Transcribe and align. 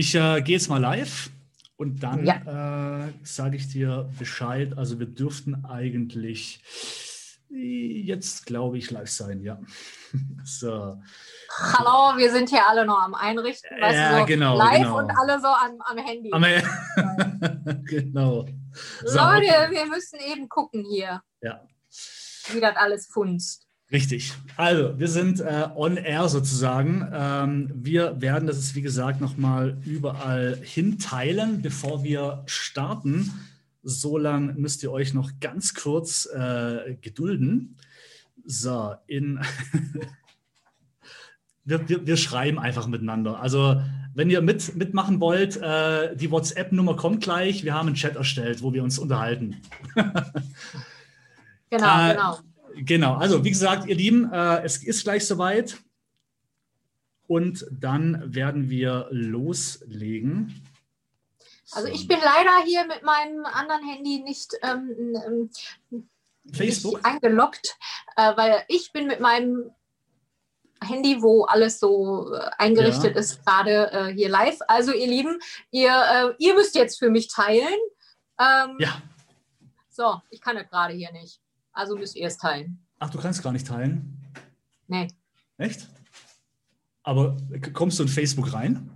Ich 0.00 0.14
äh, 0.14 0.40
gehe 0.40 0.56
jetzt 0.56 0.70
mal 0.70 0.80
live 0.80 1.28
und 1.76 2.02
dann 2.02 2.24
ja. 2.24 3.04
äh, 3.04 3.12
sage 3.22 3.56
ich 3.56 3.68
dir 3.68 4.08
Bescheid. 4.18 4.78
Also 4.78 4.98
wir 4.98 5.04
dürften 5.04 5.66
eigentlich 5.66 6.62
jetzt, 7.50 8.46
glaube 8.46 8.78
ich, 8.78 8.90
live 8.90 9.10
sein, 9.10 9.42
ja. 9.42 9.60
so. 10.42 10.98
Hallo, 11.50 12.16
wir 12.16 12.32
sind 12.32 12.48
hier 12.48 12.66
alle 12.66 12.86
noch 12.86 12.98
am 13.02 13.12
Einrichten. 13.12 13.78
Weißt 13.78 13.94
ja, 13.94 14.20
so 14.20 14.24
genau. 14.24 14.56
Live 14.56 14.78
genau. 14.78 14.98
und 15.00 15.10
alle 15.10 15.38
so 15.38 15.48
am, 15.48 15.78
am 15.80 15.98
Handy. 15.98 16.32
Am, 16.32 16.44
genau. 17.84 18.46
So, 19.04 19.18
Leute, 19.18 19.70
wir 19.70 19.84
müssen 19.84 20.18
eben 20.32 20.48
gucken 20.48 20.82
hier. 20.82 21.20
Ja. 21.42 21.60
Wie 22.48 22.60
das 22.60 22.74
alles 22.76 23.06
funzt. 23.06 23.68
Richtig. 23.92 24.34
Also, 24.56 24.98
wir 25.00 25.08
sind 25.08 25.40
äh, 25.40 25.66
on 25.74 25.96
air 25.96 26.28
sozusagen. 26.28 27.08
Ähm, 27.12 27.70
wir 27.74 28.20
werden 28.20 28.46
das 28.46 28.58
ist, 28.58 28.76
wie 28.76 28.82
gesagt, 28.82 29.20
nochmal 29.20 29.78
überall 29.84 30.56
hinteilen, 30.62 31.60
bevor 31.60 32.04
wir 32.04 32.44
starten. 32.46 33.32
So 33.82 34.16
lange 34.16 34.52
müsst 34.52 34.84
ihr 34.84 34.92
euch 34.92 35.12
noch 35.12 35.32
ganz 35.40 35.74
kurz 35.74 36.26
äh, 36.26 36.94
gedulden. 37.00 37.76
So, 38.44 38.94
in. 39.08 39.40
wir, 41.64 41.88
wir, 41.88 42.06
wir, 42.06 42.16
schreiben 42.16 42.60
einfach 42.60 42.86
miteinander. 42.86 43.40
Also, 43.40 43.82
wenn 44.14 44.30
ihr 44.30 44.40
mit, 44.40 44.76
mitmachen 44.76 45.18
wollt, 45.20 45.56
äh, 45.56 46.14
die 46.14 46.30
WhatsApp-Nummer 46.30 46.94
kommt 46.94 47.24
gleich. 47.24 47.64
Wir 47.64 47.74
haben 47.74 47.88
einen 47.88 47.96
Chat 47.96 48.14
erstellt, 48.14 48.62
wo 48.62 48.72
wir 48.72 48.84
uns 48.84 49.00
unterhalten. 49.00 49.56
genau, 51.70 52.08
äh, 52.08 52.12
genau. 52.12 52.38
Genau, 52.82 53.14
also 53.16 53.44
wie 53.44 53.50
gesagt, 53.50 53.86
ihr 53.86 53.94
Lieben, 53.94 54.32
äh, 54.32 54.62
es 54.64 54.82
ist 54.82 55.04
gleich 55.04 55.26
soweit. 55.26 55.76
Und 57.26 57.66
dann 57.70 58.34
werden 58.34 58.70
wir 58.70 59.06
loslegen. 59.10 60.62
Also 61.72 61.88
ich 61.88 62.08
bin 62.08 62.18
leider 62.18 62.64
hier 62.64 62.86
mit 62.86 63.02
meinem 63.02 63.44
anderen 63.44 63.86
Handy 63.86 64.22
nicht, 64.22 64.54
ähm, 64.62 65.50
Facebook? 66.52 66.94
Nicht 66.94 67.04
eingeloggt, 67.04 67.76
äh, 68.16 68.36
weil 68.36 68.64
ich 68.68 68.92
bin 68.92 69.06
mit 69.06 69.20
meinem 69.20 69.70
Handy, 70.82 71.20
wo 71.20 71.44
alles 71.44 71.78
so 71.78 72.32
äh, 72.34 72.50
eingerichtet 72.58 73.14
ja. 73.14 73.20
ist, 73.20 73.44
gerade 73.44 73.92
äh, 73.92 74.14
hier 74.14 74.30
live. 74.30 74.58
Also 74.66 74.92
ihr 74.92 75.06
Lieben, 75.06 75.38
ihr, 75.70 75.90
äh, 75.90 76.34
ihr 76.38 76.54
müsst 76.54 76.74
jetzt 76.74 76.98
für 76.98 77.10
mich 77.10 77.28
teilen. 77.28 77.78
Ähm, 78.40 78.76
ja. 78.78 79.00
So, 79.90 80.20
ich 80.30 80.40
kann 80.40 80.56
das 80.56 80.68
gerade 80.68 80.94
hier 80.94 81.12
nicht. 81.12 81.40
Also 81.72 81.96
müsst 81.96 82.16
ihr 82.16 82.26
es 82.26 82.38
teilen. 82.38 82.86
Ach, 82.98 83.10
du 83.10 83.18
kannst 83.18 83.42
gar 83.42 83.52
nicht 83.52 83.66
teilen? 83.66 84.20
Nee. 84.86 85.08
Echt? 85.56 85.88
Aber 87.02 87.36
kommst 87.72 87.98
du 87.98 88.02
in 88.04 88.08
Facebook 88.08 88.52
rein? 88.52 88.90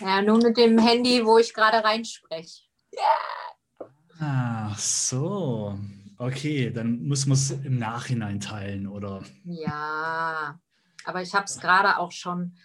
Ja, 0.00 0.22
nur 0.22 0.38
mit 0.38 0.56
dem 0.56 0.78
Handy, 0.78 1.24
wo 1.24 1.38
ich 1.38 1.54
gerade 1.54 1.82
reinspreche. 1.82 2.62
Yeah. 2.94 3.90
Ach 4.20 4.78
so. 4.78 5.78
Okay, 6.18 6.70
dann 6.70 7.02
muss 7.02 7.26
man 7.26 7.34
es 7.34 7.50
im 7.50 7.78
Nachhinein 7.78 8.40
teilen, 8.40 8.86
oder? 8.86 9.22
Ja, 9.44 10.58
aber 11.04 11.22
ich 11.22 11.34
habe 11.34 11.44
es 11.44 11.60
gerade 11.60 11.98
auch 11.98 12.12
schon 12.12 12.56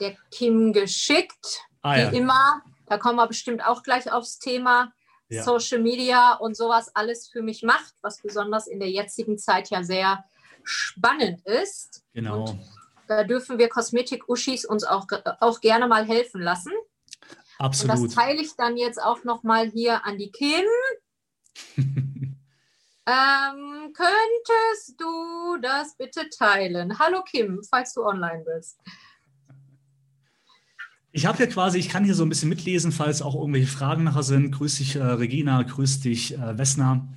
der 0.00 0.16
Kim 0.30 0.72
geschickt. 0.72 1.60
Ah, 1.82 1.96
wie 1.96 2.00
ja. 2.00 2.08
immer. 2.10 2.62
Da 2.86 2.98
kommen 2.98 3.16
wir 3.16 3.26
bestimmt 3.26 3.64
auch 3.64 3.82
gleich 3.82 4.10
aufs 4.10 4.38
Thema 4.38 4.92
ja. 5.28 5.42
Social 5.42 5.80
Media 5.80 6.34
und 6.34 6.56
sowas 6.56 6.90
alles 6.94 7.28
für 7.28 7.42
mich 7.42 7.62
macht, 7.62 7.94
was 8.02 8.20
besonders 8.22 8.66
in 8.66 8.80
der 8.80 8.90
jetzigen 8.90 9.38
Zeit 9.38 9.70
ja 9.70 9.82
sehr 9.82 10.24
spannend 10.62 11.44
ist. 11.46 12.04
Genau. 12.12 12.44
Und 12.44 12.60
da 13.08 13.24
dürfen 13.24 13.58
wir 13.58 13.68
Kosmetik-Uschis 13.68 14.64
uns 14.64 14.84
auch, 14.84 15.06
auch 15.40 15.60
gerne 15.60 15.86
mal 15.86 16.06
helfen 16.06 16.42
lassen. 16.42 16.72
Absolut. 17.58 17.96
Und 17.96 18.04
das 18.04 18.14
teile 18.14 18.40
ich 18.40 18.54
dann 18.56 18.76
jetzt 18.76 19.02
auch 19.02 19.24
nochmal 19.24 19.70
hier 19.70 20.04
an 20.04 20.18
die 20.18 20.30
Kim. 20.30 20.64
ähm, 21.76 23.92
könntest 23.94 25.00
du 25.00 25.56
das 25.62 25.96
bitte 25.96 26.28
teilen? 26.28 26.98
Hallo 26.98 27.22
Kim, 27.22 27.62
falls 27.68 27.94
du 27.94 28.04
online 28.04 28.44
bist. 28.44 28.78
Ich 31.16 31.24
habe 31.24 31.38
ja 31.42 31.46
quasi, 31.46 31.78
ich 31.78 31.88
kann 31.88 32.04
hier 32.04 32.14
so 32.14 32.26
ein 32.26 32.28
bisschen 32.28 32.50
mitlesen, 32.50 32.92
falls 32.92 33.22
auch 33.22 33.34
irgendwelche 33.34 33.66
Fragen 33.66 34.04
nachher 34.04 34.22
sind. 34.22 34.50
Grüß 34.50 34.76
dich, 34.76 34.96
äh, 34.96 35.02
Regina, 35.02 35.62
grüß 35.62 36.00
dich, 36.00 36.34
äh, 36.34 36.58
Wessner. 36.58 37.08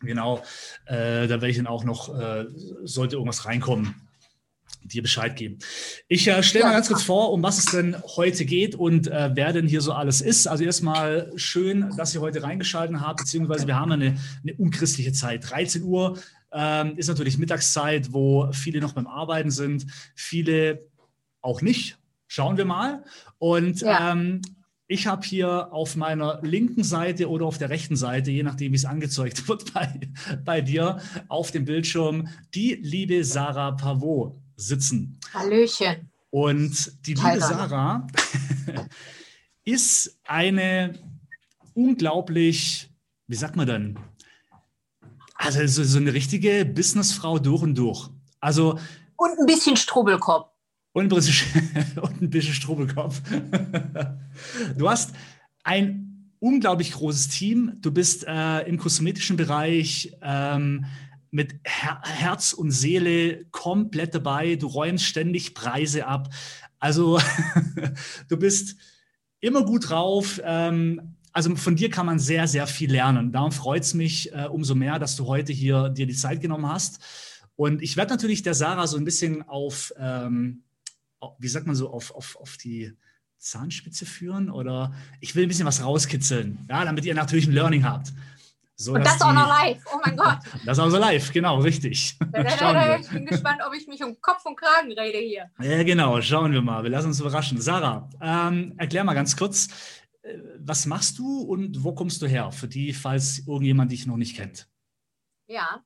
Genau, 0.00 0.44
äh, 0.86 1.26
da 1.26 1.28
werde 1.28 1.48
ich 1.48 1.56
dann 1.56 1.66
auch 1.66 1.82
noch, 1.82 2.16
äh, 2.16 2.46
sollte 2.84 3.16
irgendwas 3.16 3.44
reinkommen, 3.44 3.96
dir 4.84 5.02
Bescheid 5.02 5.34
geben. 5.34 5.58
Ich 6.06 6.28
äh, 6.28 6.40
stelle 6.44 6.66
mal 6.66 6.72
ganz 6.72 6.86
kurz 6.86 7.02
vor, 7.02 7.32
um 7.32 7.42
was 7.42 7.58
es 7.58 7.64
denn 7.64 7.96
heute 8.14 8.44
geht 8.44 8.76
und 8.76 9.08
äh, 9.08 9.30
wer 9.34 9.52
denn 9.52 9.66
hier 9.66 9.80
so 9.80 9.92
alles 9.92 10.20
ist. 10.20 10.46
Also 10.46 10.62
erstmal 10.62 11.32
schön, 11.34 11.92
dass 11.96 12.14
ihr 12.14 12.20
heute 12.20 12.44
reingeschaltet 12.44 13.00
habt, 13.00 13.18
beziehungsweise 13.18 13.66
wir 13.66 13.74
haben 13.74 13.90
eine, 13.90 14.20
eine 14.44 14.54
unchristliche 14.54 15.12
Zeit. 15.12 15.50
13 15.50 15.82
Uhr 15.82 16.16
ähm, 16.52 16.96
ist 16.96 17.08
natürlich 17.08 17.38
Mittagszeit, 17.38 18.12
wo 18.12 18.52
viele 18.52 18.80
noch 18.80 18.92
beim 18.92 19.08
Arbeiten 19.08 19.50
sind, 19.50 19.86
viele 20.14 20.86
auch 21.40 21.60
nicht, 21.60 21.98
Schauen 22.34 22.56
wir 22.56 22.64
mal. 22.64 23.04
Und 23.36 23.82
ja. 23.82 24.10
ähm, 24.10 24.40
ich 24.86 25.06
habe 25.06 25.22
hier 25.22 25.70
auf 25.70 25.96
meiner 25.96 26.40
linken 26.40 26.82
Seite 26.82 27.28
oder 27.28 27.44
auf 27.44 27.58
der 27.58 27.68
rechten 27.68 27.94
Seite, 27.94 28.30
je 28.30 28.42
nachdem, 28.42 28.72
wie 28.72 28.76
es 28.76 28.86
angezeigt 28.86 29.46
wird 29.48 29.74
bei, 29.74 30.00
bei 30.42 30.62
dir, 30.62 30.98
auf 31.28 31.50
dem 31.50 31.66
Bildschirm 31.66 32.28
die 32.54 32.76
liebe 32.76 33.22
Sarah 33.22 33.72
Pavot 33.72 34.40
sitzen. 34.56 35.20
Hallöchen. 35.34 36.10
Und 36.30 37.06
die 37.06 37.12
liebe 37.12 37.38
Sarah 37.38 38.06
ist 39.64 40.18
eine 40.24 40.94
unglaublich, 41.74 42.90
wie 43.26 43.36
sagt 43.36 43.56
man 43.56 43.66
denn? 43.66 43.98
Also 45.34 45.66
so, 45.66 45.84
so 45.84 45.98
eine 45.98 46.14
richtige 46.14 46.64
Businessfrau 46.64 47.38
durch 47.38 47.60
und 47.60 47.74
durch. 47.74 48.08
Also 48.40 48.78
und 49.16 49.38
ein 49.38 49.44
bisschen 49.44 49.76
Strubbelkopf. 49.76 50.51
Und 50.94 51.04
ein 51.04 52.30
bisschen, 52.30 52.52
und 52.52 52.54
Strubelkopf. 52.54 53.22
Du 54.76 54.88
hast 54.90 55.14
ein 55.62 56.32
unglaublich 56.38 56.92
großes 56.92 57.28
Team. 57.28 57.74
Du 57.80 57.92
bist 57.92 58.26
äh, 58.26 58.60
im 58.68 58.78
kosmetischen 58.78 59.36
Bereich 59.36 60.12
ähm, 60.20 60.84
mit 61.30 61.54
Her 61.64 62.02
Herz 62.04 62.52
und 62.52 62.72
Seele 62.72 63.46
komplett 63.52 64.14
dabei. 64.14 64.56
Du 64.56 64.66
räumst 64.66 65.04
ständig 65.06 65.54
Preise 65.54 66.06
ab. 66.06 66.28
Also 66.78 67.20
du 68.28 68.36
bist 68.36 68.76
immer 69.40 69.64
gut 69.64 69.88
drauf. 69.88 70.40
Ähm, 70.44 71.16
also 71.32 71.54
von 71.56 71.76
dir 71.76 71.88
kann 71.88 72.06
man 72.06 72.18
sehr, 72.18 72.46
sehr 72.48 72.66
viel 72.66 72.90
lernen. 72.90 73.32
Darum 73.32 73.52
freut 73.52 73.84
es 73.84 73.94
mich 73.94 74.32
äh, 74.34 74.46
umso 74.46 74.74
mehr, 74.74 74.98
dass 74.98 75.16
du 75.16 75.26
heute 75.26 75.52
hier 75.52 75.88
dir 75.88 76.06
die 76.06 76.14
Zeit 76.14 76.42
genommen 76.42 76.68
hast. 76.68 77.00
Und 77.56 77.82
ich 77.82 77.96
werde 77.96 78.12
natürlich 78.12 78.42
der 78.42 78.54
Sarah 78.54 78.86
so 78.86 78.98
ein 78.98 79.04
bisschen 79.04 79.42
auf 79.48 79.92
ähm, 79.98 80.64
wie 81.38 81.48
sagt 81.48 81.66
man 81.66 81.76
so, 81.76 81.90
auf, 81.90 82.14
auf, 82.14 82.36
auf 82.36 82.56
die 82.56 82.92
Zahnspitze 83.38 84.06
führen 84.06 84.50
oder 84.50 84.94
ich 85.20 85.34
will 85.34 85.44
ein 85.44 85.48
bisschen 85.48 85.66
was 85.66 85.82
rauskitzeln, 85.82 86.66
ja, 86.68 86.84
damit 86.84 87.04
ihr 87.04 87.14
natürlich 87.14 87.46
ein 87.46 87.52
Learning 87.52 87.84
habt. 87.84 88.12
So, 88.76 88.94
und 88.94 89.04
das 89.04 89.18
die, 89.18 89.24
auch 89.24 89.32
noch 89.32 89.46
live, 89.46 89.84
oh 89.92 89.98
mein 90.04 90.16
Gott. 90.16 90.38
das 90.64 90.78
auch 90.78 90.88
so 90.88 90.96
live, 90.96 91.32
genau, 91.32 91.58
richtig. 91.60 92.16
ich 93.00 93.08
bin 93.10 93.26
gespannt, 93.26 93.60
ob 93.66 93.74
ich 93.74 93.86
mich 93.86 94.02
um 94.02 94.20
Kopf 94.20 94.44
und 94.44 94.56
Kragen 94.56 94.92
rede 94.92 95.18
hier. 95.18 95.50
Ja, 95.60 95.82
genau, 95.82 96.20
schauen 96.20 96.52
wir 96.52 96.62
mal, 96.62 96.82
wir 96.82 96.90
lassen 96.90 97.08
uns 97.08 97.20
überraschen. 97.20 97.60
Sarah, 97.60 98.08
ähm, 98.20 98.74
erklär 98.78 99.04
mal 99.04 99.14
ganz 99.14 99.36
kurz, 99.36 99.68
äh, 100.22 100.38
was 100.58 100.86
machst 100.86 101.18
du 101.18 101.42
und 101.42 101.84
wo 101.84 101.94
kommst 101.94 102.22
du 102.22 102.26
her, 102.26 102.50
für 102.50 102.68
die, 102.68 102.92
falls 102.92 103.46
irgendjemand 103.46 103.92
dich 103.92 104.06
noch 104.06 104.16
nicht 104.16 104.36
kennt? 104.36 104.68
Ja, 105.46 105.84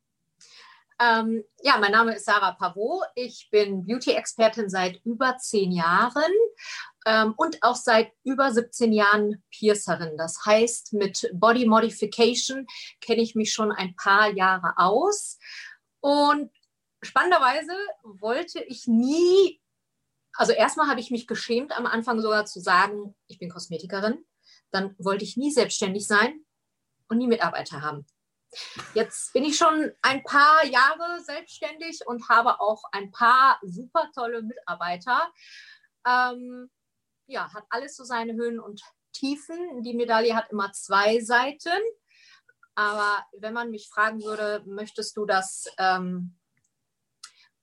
ähm, 0.98 1.44
ja, 1.62 1.78
mein 1.78 1.92
Name 1.92 2.14
ist 2.14 2.24
Sarah 2.24 2.52
Pavot. 2.52 3.04
Ich 3.14 3.48
bin 3.50 3.84
Beauty-Expertin 3.84 4.70
seit 4.70 5.04
über 5.04 5.36
zehn 5.38 5.72
Jahren 5.72 6.32
ähm, 7.04 7.34
und 7.36 7.62
auch 7.62 7.76
seit 7.76 8.12
über 8.24 8.50
17 8.50 8.92
Jahren 8.92 9.42
Piercerin. 9.50 10.16
Das 10.16 10.44
heißt, 10.46 10.94
mit 10.94 11.30
Body 11.34 11.66
Modification 11.66 12.66
kenne 13.00 13.22
ich 13.22 13.34
mich 13.34 13.52
schon 13.52 13.72
ein 13.72 13.94
paar 13.96 14.30
Jahre 14.30 14.74
aus. 14.78 15.38
Und 16.00 16.50
spannenderweise 17.02 17.72
wollte 18.02 18.62
ich 18.64 18.86
nie, 18.86 19.60
also 20.34 20.52
erstmal 20.52 20.88
habe 20.88 21.00
ich 21.00 21.10
mich 21.10 21.26
geschämt, 21.26 21.76
am 21.76 21.86
Anfang 21.86 22.20
sogar 22.20 22.46
zu 22.46 22.60
sagen, 22.60 23.14
ich 23.26 23.38
bin 23.38 23.50
Kosmetikerin. 23.50 24.24
Dann 24.70 24.94
wollte 24.98 25.24
ich 25.24 25.36
nie 25.36 25.50
selbstständig 25.52 26.06
sein 26.06 26.40
und 27.08 27.18
nie 27.18 27.28
Mitarbeiter 27.28 27.82
haben. 27.82 28.06
Jetzt 28.94 29.32
bin 29.32 29.44
ich 29.44 29.56
schon 29.56 29.92
ein 30.02 30.22
paar 30.24 30.64
Jahre 30.64 31.20
selbstständig 31.22 32.06
und 32.06 32.28
habe 32.28 32.60
auch 32.60 32.82
ein 32.92 33.10
paar 33.10 33.58
super 33.62 34.10
tolle 34.14 34.42
Mitarbeiter. 34.42 35.30
Ähm, 36.06 36.70
ja, 37.26 37.52
hat 37.52 37.64
alles 37.70 37.96
so 37.96 38.04
seine 38.04 38.34
Höhen 38.34 38.60
und 38.60 38.82
Tiefen. 39.12 39.82
Die 39.82 39.94
Medaille 39.94 40.36
hat 40.36 40.50
immer 40.50 40.72
zwei 40.72 41.20
Seiten. 41.20 41.82
Aber 42.74 43.24
wenn 43.38 43.54
man 43.54 43.70
mich 43.70 43.88
fragen 43.88 44.22
würde, 44.22 44.62
möchtest 44.66 45.16
du 45.16 45.24
das, 45.24 45.66
ähm, 45.78 46.36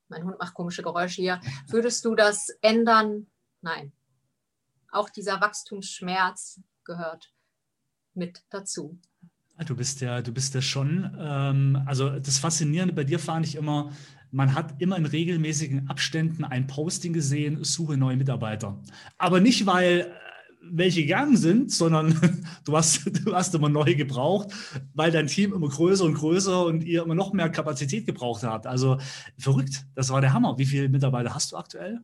mein 0.07 0.24
Hund 0.24 0.40
macht 0.40 0.56
komische 0.56 0.81
Geräusche 0.81 1.22
hier, 1.22 1.42
würdest 1.68 2.04
du 2.04 2.16
das 2.16 2.50
ändern? 2.62 3.30
Nein. 3.62 3.94
auch 4.92 5.10
dieser 5.10 5.40
Wachstumsschmerz 5.40 6.60
gehört 6.84 7.34
mit 8.13 8.44
dazu. 8.50 9.00
Du 9.68 9.76
bist 9.76 10.02
ja, 10.02 10.22
du 10.22 10.34
bist 10.34 10.56
ja 10.56 10.62
schon, 10.62 11.16
ähm, 11.20 11.82
also 11.86 12.10
das 12.10 12.40
Faszinierende 12.40 12.94
bei 12.94 13.04
dir 13.04 13.20
fand 13.20 13.46
ich 13.46 13.56
immer, 13.56 13.92
man 14.32 14.56
hat 14.56 14.82
immer 14.82 14.98
in 14.98 15.06
regelmäßigen 15.06 15.90
Abständen 15.90 16.44
ein 16.44 16.66
Posting 16.66 17.14
gesehen, 17.14 17.64
suche 17.64 17.96
neue 17.96 18.18
Mitarbeiter. 18.18 18.82
Aber 19.20 19.40
nicht, 19.40 19.68
weil 19.68 20.00
äh, 20.00 20.06
welche 20.64 21.02
gegangen 21.02 21.38
sind, 21.38 21.72
sondern 21.72 22.20
du 22.66 22.76
hast, 22.76 23.06
du 23.26 23.36
hast 23.36 23.54
immer 23.54 23.70
neu 23.70 23.94
gebraucht, 23.94 24.50
weil 24.96 25.12
dein 25.12 25.28
Team 25.28 25.54
immer 25.54 25.70
größer 25.70 26.06
und 26.06 26.16
größer 26.16 26.66
und 26.66 26.84
ihr 26.84 27.04
immer 27.04 27.16
noch 27.16 27.32
mehr 27.32 27.50
Kapazität 27.50 28.08
gebraucht 28.08 28.44
habt. 28.44 28.66
Also 28.66 28.98
verrückt, 29.38 29.86
das 29.94 30.10
war 30.10 30.20
der 30.20 30.34
Hammer. 30.34 30.58
Wie 30.58 30.66
viele 30.66 30.90
Mitarbeiter 30.90 31.36
hast 31.36 31.52
du 31.52 31.58
aktuell? 31.58 32.02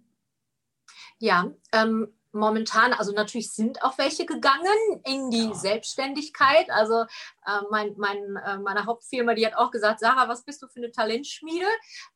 Ja, 1.18 1.51
ähm, 1.74 2.07
momentan, 2.31 2.93
also 2.93 3.11
natürlich 3.11 3.51
sind 3.51 3.83
auch 3.83 3.97
welche 3.97 4.25
gegangen 4.25 5.01
in 5.05 5.31
die 5.31 5.47
ja. 5.47 5.53
Selbstständigkeit. 5.53 6.69
Also 6.69 7.01
äh, 7.45 7.61
mein, 7.69 7.95
mein, 7.97 8.35
äh, 8.45 8.57
meine 8.57 8.85
Hauptfirma, 8.85 9.33
die 9.33 9.45
hat 9.45 9.55
auch 9.55 9.71
gesagt, 9.71 9.99
Sarah, 9.99 10.29
was 10.29 10.43
bist 10.43 10.61
du 10.61 10.67
für 10.67 10.79
eine 10.79 10.91
Talentschmiede? 10.91 11.65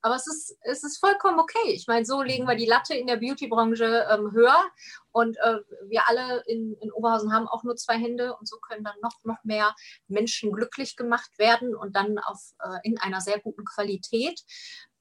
Aber 0.01 0.15
es 0.15 0.27
ist, 0.27 0.57
es 0.61 0.83
ist 0.83 0.97
vollkommen 0.97 1.39
okay. 1.39 1.71
Ich 1.71 1.87
meine, 1.87 2.05
so 2.05 2.21
legen 2.21 2.47
wir 2.47 2.55
die 2.55 2.65
Latte 2.65 2.93
in 2.95 3.07
der 3.07 3.17
Beautybranche 3.17 4.07
ähm, 4.09 4.31
höher. 4.31 4.63
Und 5.11 5.37
äh, 5.37 5.59
wir 5.87 6.07
alle 6.07 6.43
in, 6.47 6.75
in 6.81 6.91
Oberhausen 6.91 7.33
haben 7.33 7.47
auch 7.47 7.63
nur 7.63 7.75
zwei 7.75 7.97
Hände 7.97 8.35
und 8.35 8.47
so 8.47 8.57
können 8.57 8.83
dann 8.83 8.99
noch, 9.01 9.23
noch 9.23 9.43
mehr 9.43 9.75
Menschen 10.07 10.51
glücklich 10.51 10.95
gemacht 10.95 11.37
werden 11.37 11.75
und 11.75 11.95
dann 11.95 12.17
auf, 12.17 12.53
äh, 12.59 12.79
in 12.83 12.99
einer 12.99 13.21
sehr 13.21 13.39
guten 13.39 13.63
Qualität. 13.63 14.41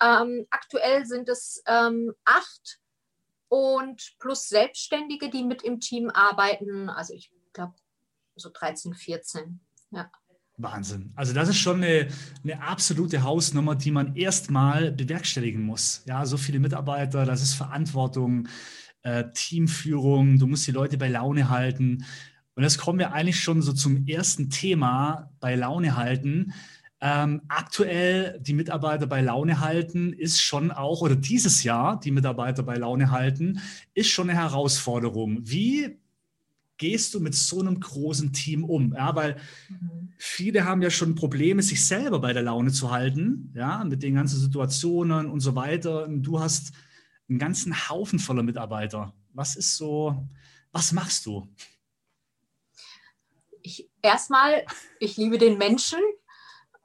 Ähm, 0.02 0.46
aktuell 0.50 1.06
sind 1.06 1.28
es 1.30 1.62
ähm, 1.66 2.14
acht 2.24 2.81
und 3.52 4.14
plus 4.19 4.49
Selbstständige, 4.49 5.28
die 5.28 5.44
mit 5.44 5.62
im 5.62 5.78
Team 5.78 6.08
arbeiten. 6.08 6.88
Also 6.88 7.12
ich 7.12 7.31
glaube 7.52 7.75
so 8.34 8.49
13, 8.50 8.94
14. 8.94 9.60
Ja. 9.90 10.10
Wahnsinn. 10.56 11.12
Also 11.16 11.34
das 11.34 11.50
ist 11.50 11.58
schon 11.58 11.84
eine, 11.84 12.08
eine 12.43 12.62
absolute 12.62 13.22
Hausnummer, 13.22 13.75
die 13.75 13.90
man 13.90 14.16
erstmal 14.16 14.90
bewerkstelligen 14.90 15.60
muss. 15.62 16.02
Ja, 16.06 16.25
so 16.25 16.38
viele 16.38 16.60
Mitarbeiter, 16.60 17.26
das 17.26 17.43
ist 17.43 17.52
Verantwortung, 17.52 18.49
äh, 19.02 19.25
Teamführung, 19.34 20.38
du 20.38 20.46
musst 20.46 20.66
die 20.66 20.72
Leute 20.72 20.96
bei 20.96 21.08
Laune 21.08 21.50
halten. 21.50 22.06
Und 22.55 22.62
das 22.62 22.78
kommen 22.78 22.98
wir 22.98 23.12
eigentlich 23.12 23.40
schon 23.40 23.60
so 23.60 23.75
zum 23.75 24.06
ersten 24.06 24.48
Thema 24.48 25.31
bei 25.40 25.56
Laune 25.56 25.94
halten. 25.94 26.55
Ähm, 27.04 27.43
aktuell 27.49 28.38
die 28.40 28.54
Mitarbeiter 28.54 29.08
bei 29.08 29.20
Laune 29.22 29.58
halten 29.58 30.12
ist 30.12 30.40
schon 30.40 30.70
auch, 30.70 31.00
oder 31.00 31.16
dieses 31.16 31.64
Jahr 31.64 31.99
die 31.99 32.12
Mitarbeiter 32.12 32.62
bei 32.62 32.76
Laune 32.76 33.10
halten, 33.10 33.60
ist 33.93 34.10
schon 34.10 34.31
eine 34.31 34.38
Herausforderung. 34.38 35.40
Wie 35.43 35.99
gehst 36.76 37.12
du 37.12 37.19
mit 37.19 37.34
so 37.34 37.58
einem 37.58 37.81
großen 37.81 38.32
Team 38.32 38.62
um? 38.64 38.94
Ja, 38.94 39.16
weil 39.16 39.34
mhm. 39.69 40.12
viele 40.16 40.64
haben 40.64 40.81
ja 40.81 40.90
schon 40.90 41.16
Probleme, 41.16 41.60
sich 41.64 41.84
selber 41.84 42.20
bei 42.20 42.32
der 42.32 42.44
Laune 42.44 42.70
zu 42.70 42.93
halten, 42.93 43.52
ja, 43.56 43.82
mit 43.82 44.05
den 44.05 44.14
ganzen 44.14 44.38
Situationen 44.38 45.28
und 45.28 45.40
so 45.40 45.56
weiter. 45.56 46.05
Und 46.05 46.22
du 46.22 46.38
hast 46.38 46.72
einen 47.28 47.40
ganzen 47.40 47.88
Haufen 47.88 48.20
voller 48.20 48.44
Mitarbeiter. 48.44 49.12
Was 49.32 49.56
ist 49.56 49.76
so, 49.76 50.28
was 50.70 50.93
machst 50.93 51.26
du? 51.26 51.48
Ich, 53.60 53.90
erstmal, 54.02 54.64
ich 55.00 55.16
liebe 55.16 55.38
den 55.38 55.58
Menschen 55.58 55.98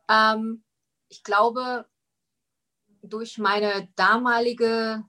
ähm, 0.09 0.63
ich 1.09 1.23
glaube, 1.23 1.85
durch 3.01 3.37
meine 3.37 3.89
damalige 3.95 5.03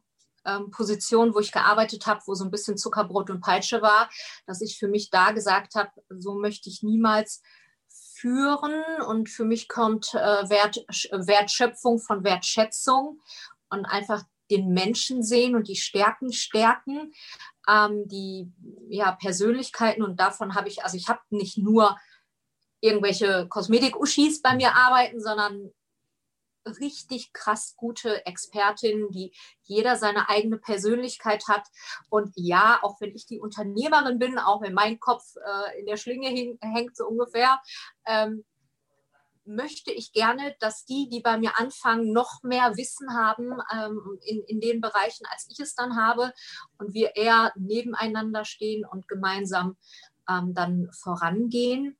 ähm, 0.44 0.70
Position, 0.70 1.34
wo 1.34 1.40
ich 1.40 1.52
gearbeitet 1.52 2.06
habe, 2.06 2.20
wo 2.26 2.34
so 2.34 2.44
ein 2.44 2.50
bisschen 2.50 2.76
Zuckerbrot 2.76 3.30
und 3.30 3.40
Peitsche 3.40 3.82
war, 3.82 4.08
dass 4.46 4.60
ich 4.60 4.78
für 4.78 4.88
mich 4.88 5.10
da 5.10 5.32
gesagt 5.32 5.74
habe, 5.74 5.90
so 6.08 6.34
möchte 6.34 6.68
ich 6.68 6.82
niemals 6.82 7.42
führen. 7.88 8.82
Und 9.06 9.28
für 9.28 9.44
mich 9.44 9.68
kommt 9.68 10.14
äh, 10.14 10.48
Wert, 10.48 10.76
Wertschöpfung 11.10 11.98
von 11.98 12.24
Wertschätzung 12.24 13.20
und 13.70 13.84
einfach 13.84 14.24
den 14.50 14.72
Menschen 14.72 15.22
sehen 15.22 15.54
und 15.54 15.68
die 15.68 15.76
Stärken 15.76 16.32
stärken, 16.32 17.12
ähm, 17.68 18.08
die 18.08 18.50
ja, 18.88 19.12
Persönlichkeiten. 19.12 20.02
Und 20.02 20.18
davon 20.18 20.54
habe 20.54 20.68
ich, 20.68 20.84
also 20.84 20.96
ich 20.96 21.08
habe 21.08 21.20
nicht 21.30 21.58
nur 21.58 21.96
irgendwelche 22.80 23.46
Kosmetik-Uschis 23.48 24.42
bei 24.42 24.54
mir 24.54 24.74
arbeiten, 24.74 25.20
sondern 25.20 25.72
richtig 26.80 27.32
krass 27.32 27.74
gute 27.76 28.26
Expertinnen, 28.26 29.10
die 29.10 29.32
jeder 29.62 29.96
seine 29.96 30.28
eigene 30.28 30.58
Persönlichkeit 30.58 31.48
hat. 31.48 31.66
Und 32.10 32.32
ja, 32.36 32.78
auch 32.82 33.00
wenn 33.00 33.14
ich 33.14 33.26
die 33.26 33.40
Unternehmerin 33.40 34.18
bin, 34.18 34.38
auch 34.38 34.62
wenn 34.62 34.74
mein 34.74 35.00
Kopf 35.00 35.24
äh, 35.36 35.80
in 35.80 35.86
der 35.86 35.96
Schlinge 35.96 36.28
hängt, 36.60 36.96
so 36.96 37.06
ungefähr, 37.06 37.60
ähm, 38.06 38.44
möchte 39.48 39.90
ich 39.90 40.12
gerne, 40.12 40.54
dass 40.60 40.84
die, 40.84 41.08
die 41.08 41.20
bei 41.20 41.38
mir 41.38 41.58
anfangen, 41.58 42.12
noch 42.12 42.42
mehr 42.42 42.76
Wissen 42.76 43.14
haben 43.14 43.58
ähm, 43.74 44.18
in, 44.22 44.42
in 44.42 44.60
den 44.60 44.80
Bereichen, 44.80 45.24
als 45.30 45.48
ich 45.50 45.58
es 45.58 45.74
dann 45.74 45.96
habe 45.96 46.32
und 46.76 46.92
wir 46.92 47.16
eher 47.16 47.52
nebeneinander 47.56 48.44
stehen 48.44 48.84
und 48.84 49.08
gemeinsam 49.08 49.78
ähm, 50.28 50.52
dann 50.54 50.90
vorangehen. 50.92 51.97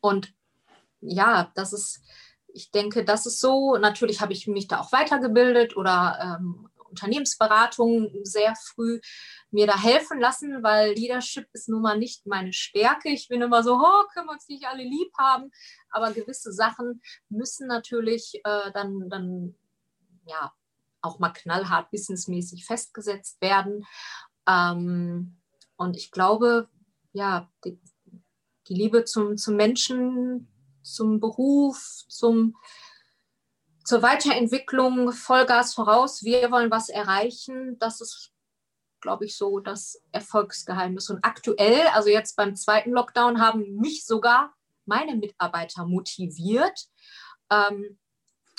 Und 0.00 0.32
ja, 1.00 1.50
das 1.54 1.72
ist, 1.72 2.00
ich 2.48 2.70
denke, 2.70 3.04
das 3.04 3.26
ist 3.26 3.40
so. 3.40 3.76
Natürlich 3.76 4.20
habe 4.20 4.32
ich 4.32 4.46
mich 4.46 4.68
da 4.68 4.80
auch 4.80 4.92
weitergebildet 4.92 5.76
oder 5.76 6.38
ähm, 6.40 6.68
Unternehmensberatung 6.88 8.10
sehr 8.22 8.54
früh 8.56 9.00
mir 9.50 9.66
da 9.66 9.80
helfen 9.80 10.18
lassen, 10.18 10.62
weil 10.62 10.94
Leadership 10.94 11.46
ist 11.52 11.68
nun 11.68 11.82
mal 11.82 11.98
nicht 11.98 12.26
meine 12.26 12.52
Stärke. 12.52 13.10
Ich 13.10 13.28
bin 13.28 13.42
immer 13.42 13.62
so, 13.62 13.74
oh, 13.74 14.04
können 14.12 14.26
wir 14.26 14.32
uns 14.32 14.48
nicht 14.48 14.66
alle 14.66 14.82
lieb 14.82 15.12
haben, 15.18 15.50
aber 15.90 16.12
gewisse 16.12 16.52
Sachen 16.52 17.02
müssen 17.28 17.66
natürlich 17.68 18.40
äh, 18.44 18.72
dann, 18.72 19.08
dann 19.08 19.54
ja 20.26 20.52
auch 21.00 21.18
mal 21.18 21.30
knallhart 21.30 21.90
businessmäßig 21.90 22.66
festgesetzt 22.66 23.40
werden. 23.40 23.86
Ähm, 24.46 25.36
und 25.76 25.96
ich 25.96 26.10
glaube, 26.10 26.68
ja, 27.12 27.48
die, 27.64 27.78
die 28.68 28.74
Liebe 28.74 29.04
zum, 29.04 29.36
zum 29.36 29.56
Menschen, 29.56 30.48
zum 30.82 31.20
Beruf, 31.20 32.04
zum, 32.08 32.56
zur 33.84 34.02
Weiterentwicklung, 34.02 35.12
Vollgas 35.12 35.74
voraus. 35.74 36.22
Wir 36.22 36.50
wollen 36.50 36.70
was 36.70 36.88
erreichen. 36.88 37.78
Das 37.78 38.00
ist, 38.00 38.32
glaube 39.00 39.24
ich, 39.24 39.36
so 39.36 39.60
das 39.60 40.02
Erfolgsgeheimnis. 40.12 41.10
Und 41.10 41.24
aktuell, 41.24 41.86
also 41.94 42.08
jetzt 42.08 42.36
beim 42.36 42.56
zweiten 42.56 42.90
Lockdown, 42.90 43.40
haben 43.40 43.76
mich 43.76 44.04
sogar 44.04 44.54
meine 44.84 45.16
Mitarbeiter 45.16 45.86
motiviert. 45.86 46.88
Ähm, 47.50 47.98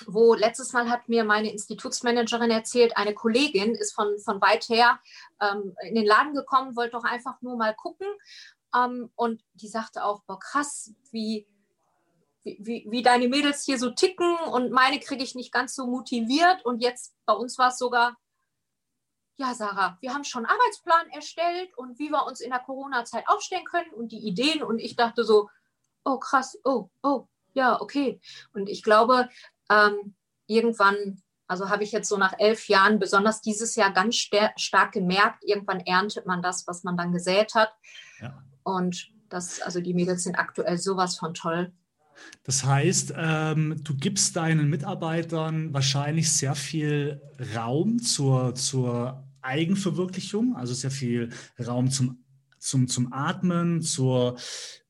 wo 0.05 0.33
letztes 0.33 0.71
Mal 0.71 0.89
hat 0.89 1.09
mir 1.09 1.25
meine 1.25 1.51
Institutsmanagerin 1.51 2.51
erzählt, 2.51 2.95
eine 2.95 3.13
Kollegin 3.13 3.75
ist 3.75 3.93
von, 3.93 4.17
von 4.19 4.39
weit 4.39 4.69
her 4.69 4.97
ähm, 5.41 5.75
in 5.81 5.95
den 5.95 6.05
Laden 6.05 6.33
gekommen, 6.33 6.77
wollte 6.77 6.91
doch 6.91 7.03
einfach 7.03 7.41
nur 7.41 7.57
mal 7.57 7.75
gucken 7.75 8.07
ähm, 8.75 9.11
und 9.15 9.43
die 9.53 9.67
sagte 9.67 10.03
auch, 10.03 10.23
boah, 10.23 10.39
krass, 10.39 10.93
wie, 11.11 11.47
wie, 12.43 12.85
wie 12.89 13.01
deine 13.01 13.27
Mädels 13.27 13.63
hier 13.63 13.79
so 13.79 13.91
ticken 13.91 14.37
und 14.51 14.71
meine 14.71 14.99
kriege 14.99 15.23
ich 15.23 15.35
nicht 15.35 15.51
ganz 15.51 15.75
so 15.75 15.87
motiviert. 15.87 16.65
Und 16.65 16.81
jetzt 16.81 17.15
bei 17.25 17.33
uns 17.33 17.57
war 17.57 17.69
es 17.69 17.77
sogar, 17.77 18.17
ja, 19.37 19.53
Sarah, 19.53 19.97
wir 20.01 20.13
haben 20.13 20.25
schon 20.25 20.45
einen 20.45 20.53
Arbeitsplan 20.57 21.09
erstellt 21.11 21.75
und 21.77 21.97
wie 21.97 22.09
wir 22.09 22.25
uns 22.25 22.41
in 22.41 22.49
der 22.49 22.59
Corona-Zeit 22.59 23.23
aufstellen 23.27 23.63
können 23.63 23.91
und 23.91 24.11
die 24.11 24.27
Ideen. 24.27 24.61
Und 24.61 24.79
ich 24.79 24.95
dachte 24.95 25.23
so, 25.23 25.49
oh 26.03 26.17
krass, 26.17 26.59
oh, 26.65 26.89
oh, 27.03 27.25
ja, 27.53 27.79
okay. 27.79 28.19
Und 28.53 28.67
ich 28.67 28.83
glaube, 28.83 29.29
ähm, 29.69 30.15
irgendwann, 30.45 31.21
also 31.47 31.69
habe 31.69 31.83
ich 31.83 31.91
jetzt 31.93 32.09
so 32.09 32.17
nach 32.17 32.33
elf 32.37 32.67
Jahren, 32.67 32.99
besonders 32.99 33.41
dieses 33.41 33.75
Jahr 33.75 33.91
ganz 33.91 34.15
stark 34.57 34.91
gemerkt, 34.91 35.43
irgendwann 35.43 35.79
erntet 35.79 36.25
man 36.25 36.41
das, 36.41 36.67
was 36.67 36.83
man 36.83 36.97
dann 36.97 37.13
gesät 37.13 37.55
hat. 37.55 37.73
Ja. 38.19 38.43
Und 38.63 39.11
das, 39.29 39.61
also 39.61 39.79
die 39.81 39.93
Mädels 39.93 40.23
sind 40.23 40.35
aktuell 40.35 40.77
sowas 40.77 41.17
von 41.17 41.33
toll. 41.33 41.71
Das 42.43 42.65
heißt, 42.65 43.13
ähm, 43.15 43.81
du 43.83 43.95
gibst 43.95 44.35
deinen 44.35 44.69
Mitarbeitern 44.69 45.73
wahrscheinlich 45.73 46.31
sehr 46.31 46.55
viel 46.55 47.21
Raum 47.55 48.01
zur, 48.01 48.55
zur 48.55 49.23
Eigenverwirklichung, 49.41 50.55
also 50.55 50.73
sehr 50.73 50.91
viel 50.91 51.29
Raum 51.65 51.89
zum, 51.89 52.23
zum, 52.57 52.87
zum 52.87 53.13
Atmen, 53.13 53.81
zur, 53.81 54.37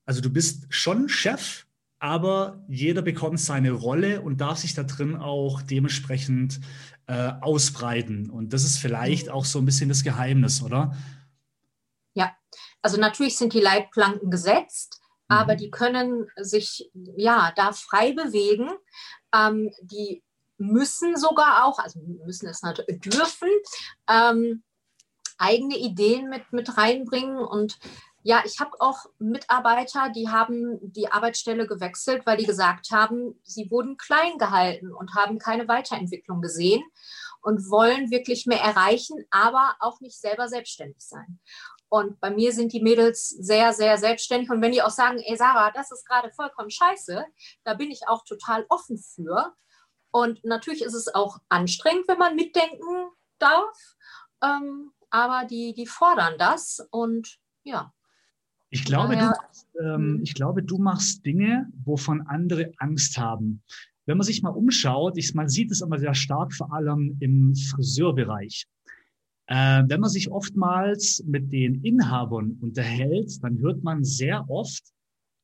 also 0.06 0.22
du 0.22 0.30
bist 0.32 0.66
schon 0.70 1.08
Chef, 1.08 1.66
aber 2.00 2.64
jeder 2.68 3.02
bekommt 3.02 3.40
seine 3.40 3.72
Rolle 3.72 4.22
und 4.22 4.42
darf 4.42 4.60
sich 4.60 4.74
da 4.74 4.84
drin 4.84 5.16
auch 5.16 5.62
dementsprechend 5.62 6.60
äh, 7.08 7.34
ausbreiten. 7.42 8.30
Und 8.30 8.54
das 8.54 8.64
ist 8.64 8.78
vielleicht 8.78 9.28
mhm. 9.28 9.34
auch 9.34 9.46
so 9.46 9.60
ein 9.60 9.66
bisschen 9.66 9.90
das 9.90 10.04
Geheimnis, 10.04 10.62
oder? 10.62 10.96
Also 12.82 13.00
natürlich 13.00 13.38
sind 13.38 13.54
die 13.54 13.62
Leitplanken 13.62 14.32
gesetzt, 14.32 15.02
mhm. 15.28 15.38
aber 15.38 15.56
die 15.56 15.72
können 15.72 16.28
sich 16.38 16.90
ja 16.94 17.52
da 17.56 17.72
frei 17.74 18.14
bewegen. 18.14 18.70
Ähm, 19.34 19.72
die 19.82 20.24
müssen 20.58 21.16
sogar 21.16 21.66
auch, 21.66 21.80
also 21.80 22.00
müssen 22.26 22.48
es 22.48 22.62
natürlich 22.62 23.00
dürfen, 23.00 23.50
ähm, 24.10 24.64
eigene 25.38 25.78
Ideen 25.78 26.30
mit, 26.30 26.52
mit 26.52 26.78
reinbringen. 26.78 27.40
Und 27.40 27.80
ja, 28.24 28.44
ich 28.46 28.60
habe 28.60 28.80
auch 28.80 29.06
Mitarbeiter, 29.18 30.10
die 30.10 30.30
haben 30.30 30.80
die 30.82 31.10
Arbeitsstelle 31.10 31.66
gewechselt, 31.66 32.26
weil 32.26 32.38
die 32.38 32.46
gesagt 32.46 32.92
haben, 32.92 33.40
sie 33.44 33.72
wurden 33.72 33.98
klein 33.98 34.38
gehalten 34.38 34.94
und 34.94 35.16
haben 35.16 35.40
keine 35.40 35.68
Weiterentwicklung 35.68 36.42
gesehen 36.42 36.84
und 37.42 37.70
wollen 37.70 38.12
wirklich 38.12 38.46
mehr 38.46 38.62
erreichen, 38.62 39.26
aber 39.32 39.76
auch 39.80 40.02
nicht 40.02 40.20
selber 40.20 40.50
selbstständig 40.50 41.00
sein. 41.00 41.40
Und 41.90 42.20
bei 42.20 42.30
mir 42.30 42.54
sind 42.54 42.72
die 42.72 42.82
Mädels 42.82 43.30
sehr, 43.30 43.74
sehr 43.74 43.98
selbstständig. 43.98 44.50
Und 44.52 44.62
wenn 44.62 44.72
die 44.72 44.82
auch 44.82 44.92
sagen, 44.92 45.20
ey 45.26 45.36
Sarah, 45.36 45.72
das 45.72 45.92
ist 45.92 46.08
gerade 46.08 46.32
vollkommen 46.32 46.70
scheiße, 46.70 47.26
da 47.64 47.74
bin 47.74 47.90
ich 47.90 48.08
auch 48.08 48.24
total 48.24 48.66
offen 48.70 48.98
für. 48.98 49.54
Und 50.12 50.44
natürlich 50.44 50.84
ist 50.84 50.94
es 50.94 51.14
auch 51.14 51.40
anstrengend, 51.50 52.08
wenn 52.08 52.20
man 52.20 52.36
mitdenken 52.36 53.10
darf. 53.40 53.96
Ähm, 54.44 54.92
aber 55.10 55.48
die, 55.48 55.74
die 55.74 55.88
fordern 55.88 56.36
das 56.38 56.88
und 56.92 57.40
ja. 57.64 57.92
Ich 58.70 58.86
glaube, 58.86 59.18
du, 59.18 59.82
ähm, 59.82 59.96
hm. 59.96 60.22
ich 60.24 60.36
glaube, 60.36 60.62
du 60.62 60.78
machst 60.78 61.26
Dinge, 61.26 61.68
wovon 61.84 62.22
andere 62.28 62.72
Angst 62.78 63.18
haben. 63.18 63.64
Wenn 64.06 64.18
man 64.18 64.26
sich 64.26 64.44
mal 64.44 64.50
umschaut, 64.50 65.18
ich, 65.18 65.34
man 65.34 65.50
sieht 65.50 65.72
es 65.72 65.82
immer 65.82 65.98
sehr 65.98 66.14
stark, 66.14 66.54
vor 66.54 66.72
allem 66.72 67.18
im 67.20 67.56
Friseurbereich. 67.56 68.68
Äh, 69.50 69.84
wenn 69.88 70.00
man 70.00 70.12
sich 70.12 70.30
oftmals 70.30 71.24
mit 71.26 71.52
den 71.52 71.84
Inhabern 71.84 72.58
unterhält, 72.62 73.44
dann 73.44 73.58
hört 73.58 73.84
man 73.84 74.04
sehr 74.04 74.48
oft, 74.48 74.84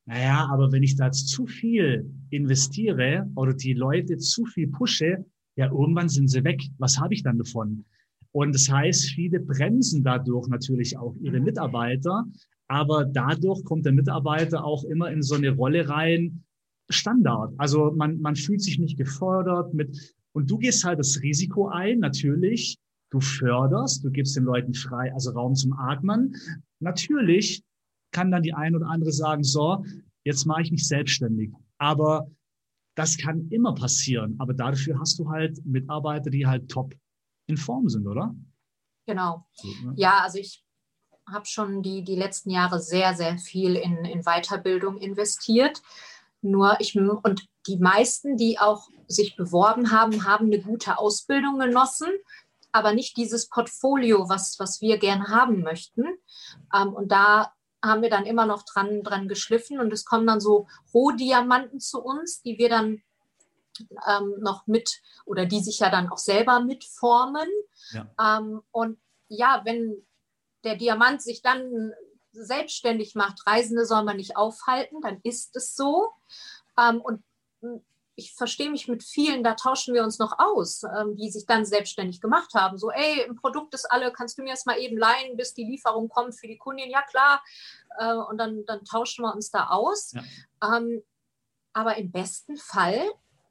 naja, 0.08 0.48
aber 0.52 0.72
wenn 0.72 0.84
ich 0.84 0.96
da 0.96 1.06
jetzt 1.08 1.30
zu 1.30 1.48
viel 1.48 2.14
investiere 2.30 3.28
oder 3.36 3.56
die 3.56 3.74
Leute 3.74 4.18
zu 4.18 4.46
viel 4.46 4.68
pushe, 4.68 5.26
ja, 5.56 5.72
irgendwann 5.72 6.10
sind 6.10 6.28
sie 6.28 6.44
weg. 6.44 6.62
Was 6.78 7.00
habe 7.00 7.16
ich 7.16 7.24
dann 7.24 7.40
davon? 7.40 7.86
Und 8.32 8.54
das 8.54 8.70
heißt, 8.70 9.06
viele 9.06 9.40
bremsen 9.40 10.04
dadurch 10.04 10.50
natürlich 10.50 10.96
auch 10.98 11.16
ihre 11.16 11.40
Mitarbeiter, 11.40 12.26
aber 12.68 13.06
dadurch 13.06 13.64
kommt 13.64 13.86
der 13.88 13.94
Mitarbeiter 13.94 14.64
auch 14.64 14.84
immer 14.84 15.10
in 15.10 15.24
so 15.24 15.34
eine 15.34 15.50
Rolle 15.50 15.90
rein, 15.90 16.44
Standard. 16.90 17.56
Also 17.58 17.92
man, 17.96 18.20
man 18.20 18.36
fühlt 18.36 18.62
sich 18.62 18.78
nicht 18.78 18.98
gefordert 18.98 19.74
mit, 19.74 20.16
und 20.34 20.52
du 20.52 20.60
gehst 20.60 20.84
halt 20.84 21.00
das 21.00 21.22
Risiko 21.24 21.70
ein, 21.70 22.00
natürlich, 22.00 22.78
du 23.16 23.22
förderst, 23.22 24.04
du 24.04 24.12
gibst 24.12 24.36
den 24.36 24.44
Leuten 24.44 24.74
frei, 24.74 25.12
also 25.14 25.32
Raum 25.32 25.56
zum 25.56 25.74
Atmen. 25.74 26.36
Natürlich 26.80 27.64
kann 28.12 28.32
dann 28.32 28.44
die 28.44 28.54
ein 28.54 28.76
oder 28.76 28.88
andere 28.88 29.12
sagen, 29.12 29.44
so, 29.44 29.84
jetzt 30.24 30.46
mache 30.46 30.64
ich 30.64 30.72
mich 30.72 30.88
selbstständig. 30.88 31.52
Aber 31.78 32.30
das 32.96 33.18
kann 33.18 33.50
immer 33.50 33.74
passieren. 33.74 34.36
Aber 34.40 34.54
dafür 34.54 35.00
hast 35.00 35.18
du 35.20 35.30
halt 35.30 35.66
Mitarbeiter, 35.66 36.30
die 36.30 36.46
halt 36.46 36.70
top 36.70 36.94
in 37.48 37.58
Form 37.58 37.90
sind, 37.90 38.08
oder? 38.08 38.36
Genau. 39.06 39.46
Ne? 39.64 39.94
Ja, 39.96 40.20
also 40.20 40.40
ich 40.40 40.64
habe 41.28 41.46
schon 41.46 41.82
die, 41.82 42.04
die 42.04 42.16
letzten 42.16 42.50
Jahre 42.50 42.80
sehr, 42.80 43.14
sehr 43.16 43.38
viel 43.38 43.76
in, 43.76 44.06
in 44.06 44.24
Weiterbildung 44.24 44.98
investiert. 44.98 45.82
Nur 46.42 46.80
ich 46.80 46.96
und 46.96 47.48
die 47.68 47.78
meisten, 47.78 48.38
die 48.38 48.60
auch 48.60 48.88
sich 49.08 49.36
beworben 49.36 49.92
haben, 49.92 50.26
haben 50.26 50.48
eine 50.48 50.62
gute 50.62 51.00
Ausbildung 51.00 51.60
genossen, 51.60 52.08
aber 52.76 52.92
nicht 52.92 53.16
dieses 53.16 53.48
Portfolio, 53.48 54.28
was, 54.28 54.60
was 54.60 54.82
wir 54.82 54.98
gerne 54.98 55.30
haben 55.30 55.62
möchten. 55.62 56.04
Ähm, 56.76 56.94
und 56.94 57.10
da 57.10 57.54
haben 57.82 58.02
wir 58.02 58.10
dann 58.10 58.26
immer 58.26 58.46
noch 58.46 58.64
dran, 58.64 59.02
dran 59.02 59.30
geschliffen 59.30 59.80
und 59.80 59.94
es 59.94 60.04
kommen 60.04 60.28
dann 60.28 60.42
so 60.42 60.68
Rohdiamanten 60.94 61.80
zu 61.80 62.04
uns, 62.04 62.42
die 62.42 62.58
wir 62.58 62.68
dann 62.68 63.02
ähm, 64.06 64.36
noch 64.40 64.68
mit 64.68 65.02
oder 65.24 65.46
die 65.46 65.62
sich 65.62 65.80
ja 65.80 65.90
dann 65.90 66.10
auch 66.10 66.18
selber 66.18 66.60
mitformen. 66.60 67.48
Ja. 67.92 68.10
Ähm, 68.20 68.62
und 68.72 69.00
ja, 69.30 69.62
wenn 69.64 70.06
der 70.66 70.76
Diamant 70.76 71.22
sich 71.22 71.42
dann 71.42 71.94
selbstständig 72.34 73.16
macht, 73.16 73.48
Reisende 73.48 73.86
soll 73.86 74.04
man 74.04 74.18
nicht 74.18 74.36
aufhalten, 74.36 75.00
dann 75.00 75.22
ist 75.24 75.56
es 75.56 75.78
so. 75.78 76.10
Ähm, 76.78 77.00
und 77.00 77.24
ich 78.16 78.34
verstehe 78.34 78.70
mich 78.70 78.88
mit 78.88 79.04
vielen, 79.04 79.44
da 79.44 79.56
tauschen 79.56 79.94
wir 79.94 80.04
uns 80.04 80.20
noch 80.20 80.40
aus, 80.40 80.84
ähm, 80.84 81.16
die 81.16 81.30
sich 81.30 81.46
dann 81.46 81.66
selbstständig 81.66 82.22
gemacht 82.22 82.54
haben. 82.54 82.78
So, 82.78 82.90
ey, 82.90 83.26
ein 83.26 83.36
Produkt 83.36 83.74
ist 83.74 83.92
alle, 83.92 84.12
kannst 84.14 84.38
du 84.38 84.44
mir 84.44 84.52
das 84.52 84.66
mal 84.66 84.78
eben 84.78 84.98
leihen, 84.98 85.36
bis 85.36 85.54
die 85.54 85.66
Lieferung 85.66 86.08
kommt 86.08 86.34
für 86.36 86.48
die 86.48 86.58
Kundin? 86.58 86.90
Ja, 86.90 87.02
klar. 87.02 87.44
Äh, 87.98 88.14
und 88.14 88.38
dann, 88.38 88.66
dann 88.66 88.86
tauschen 88.86 89.24
wir 89.24 89.34
uns 89.34 89.52
da 89.52 89.68
aus. 89.68 90.14
Ja. 90.14 90.78
Ähm, 90.78 91.04
aber 91.74 91.98
im 91.98 92.12
besten 92.12 92.56
Fall 92.56 93.02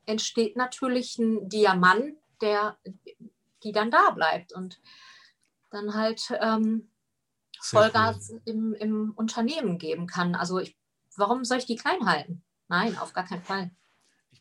entsteht 0.07 0.57
natürlich 0.57 1.19
ein 1.19 1.49
Diamant, 1.49 2.17
der, 2.41 2.79
die 3.63 3.73
dann 3.73 3.91
da 3.91 4.11
bleibt 4.11 4.55
und 4.55 4.81
dann 5.71 5.95
halt 5.95 6.31
ähm, 6.41 6.91
Vollgas 7.61 8.33
im, 8.45 8.75
im 8.75 9.13
Unternehmen 9.15 9.79
geben 9.79 10.07
kann. 10.07 10.35
Also 10.35 10.59
ich, 10.59 10.77
warum 11.17 11.45
soll 11.45 11.59
ich 11.59 11.67
die 11.67 11.77
klein 11.77 12.07
halten? 12.07 12.43
Nein, 12.69 12.97
auf 12.99 13.13
gar 13.13 13.25
keinen 13.25 13.43
Fall. 13.43 13.71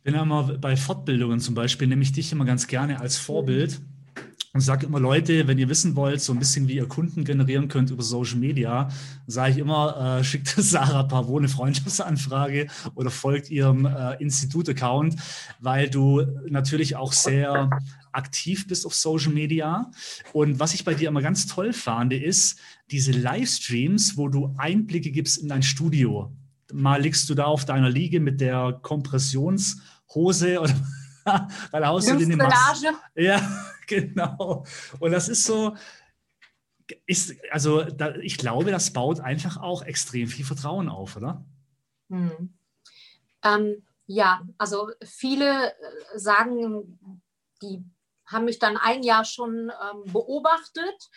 Bin 0.03 0.15
ja 0.15 0.23
immer 0.23 0.43
bei 0.57 0.75
Fortbildungen 0.75 1.39
zum 1.39 1.55
Beispiel, 1.55 1.87
nehme 1.87 2.03
ich 2.03 2.11
dich 2.11 2.31
immer 2.31 2.45
ganz 2.45 2.67
gerne 2.67 2.99
als 2.99 3.17
Vorbild. 3.17 3.81
Und 4.55 4.61
sage 4.61 4.85
immer, 4.85 4.99
Leute, 4.99 5.47
wenn 5.47 5.57
ihr 5.57 5.67
wissen 5.67 5.95
wollt, 5.95 6.21
so 6.21 6.31
ein 6.31 6.37
bisschen 6.37 6.67
wie 6.67 6.75
ihr 6.75 6.87
Kunden 6.87 7.23
generieren 7.23 7.69
könnt 7.69 7.89
über 7.89 8.03
Social 8.03 8.37
Media, 8.37 8.87
sage 9.25 9.53
ich 9.53 9.57
immer, 9.57 10.19
äh, 10.19 10.23
schickt 10.25 10.47
Sarah 10.47 11.03
Pavot 11.03 11.39
eine 11.39 11.49
Freundschaftsanfrage 11.49 12.67
oder 12.93 13.09
folgt 13.09 13.49
ihrem 13.49 13.87
äh, 13.87 14.21
Institut-Account, 14.21 15.15
weil 15.59 15.89
du 15.89 16.21
natürlich 16.47 16.95
auch 16.95 17.13
sehr 17.13 17.71
aktiv 18.11 18.67
bist 18.67 18.85
auf 18.85 18.93
Social 18.93 19.33
Media. 19.33 19.89
Und 20.33 20.59
was 20.59 20.75
ich 20.75 20.85
bei 20.85 20.93
dir 20.93 21.07
immer 21.07 21.23
ganz 21.23 21.47
toll 21.47 21.73
fand, 21.73 22.13
ist 22.13 22.59
diese 22.91 23.11
Livestreams, 23.11 24.17
wo 24.17 24.27
du 24.27 24.53
Einblicke 24.57 25.09
gibst 25.09 25.39
in 25.39 25.49
dein 25.49 25.63
Studio. 25.63 26.31
Mal 26.71 27.01
liegst 27.01 27.27
du 27.27 27.33
da 27.33 27.45
auf 27.45 27.65
deiner 27.65 27.89
Liege 27.89 28.19
mit 28.19 28.39
der 28.39 28.79
Kompressionshose 30.07 30.59
oder 30.59 30.73
weil 31.71 31.87
haust 31.87 32.09
du 32.09 32.17
den 32.17 32.39
Ja, 33.15 33.41
genau. 33.87 34.65
Und 34.99 35.11
das 35.11 35.29
ist 35.29 35.45
so, 35.45 35.75
ist, 37.05 37.35
also 37.51 37.83
da, 37.83 38.15
ich 38.15 38.37
glaube, 38.37 38.71
das 38.71 38.91
baut 38.91 39.19
einfach 39.19 39.57
auch 39.57 39.83
extrem 39.83 40.27
viel 40.27 40.45
Vertrauen 40.45 40.89
auf, 40.89 41.15
oder? 41.15 41.45
Hm. 42.09 42.53
Ähm, 43.43 43.83
ja, 44.05 44.41
also 44.57 44.89
viele 45.03 45.71
äh, 45.71 46.19
sagen, 46.19 47.21
die 47.61 47.83
haben 48.25 48.45
mich 48.45 48.59
dann 48.59 48.77
ein 48.77 49.03
Jahr 49.03 49.25
schon 49.25 49.69
ähm, 49.69 50.11
beobachtet 50.11 51.09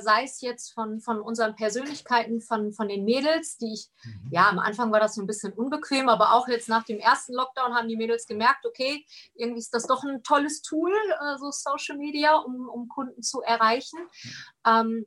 sei 0.00 0.24
es 0.24 0.40
jetzt 0.40 0.72
von, 0.72 1.00
von 1.00 1.20
unseren 1.20 1.54
Persönlichkeiten, 1.56 2.40
von, 2.40 2.72
von 2.72 2.88
den 2.88 3.04
Mädels, 3.04 3.58
die 3.58 3.72
ich, 3.72 3.90
mhm. 4.04 4.28
ja, 4.30 4.48
am 4.48 4.58
Anfang 4.58 4.92
war 4.92 5.00
das 5.00 5.14
so 5.14 5.22
ein 5.22 5.26
bisschen 5.26 5.52
unbequem, 5.52 6.08
aber 6.08 6.34
auch 6.34 6.48
jetzt 6.48 6.68
nach 6.68 6.84
dem 6.84 6.98
ersten 6.98 7.34
Lockdown 7.34 7.74
haben 7.74 7.88
die 7.88 7.96
Mädels 7.96 8.26
gemerkt, 8.26 8.64
okay, 8.66 9.04
irgendwie 9.34 9.60
ist 9.60 9.74
das 9.74 9.86
doch 9.86 10.04
ein 10.04 10.22
tolles 10.22 10.62
Tool, 10.62 10.92
äh, 10.92 11.38
so 11.38 11.50
Social 11.50 11.96
Media, 11.96 12.36
um, 12.36 12.68
um 12.68 12.88
Kunden 12.88 13.22
zu 13.22 13.42
erreichen. 13.42 13.98
Mhm. 14.00 14.30
Ähm, 14.66 15.06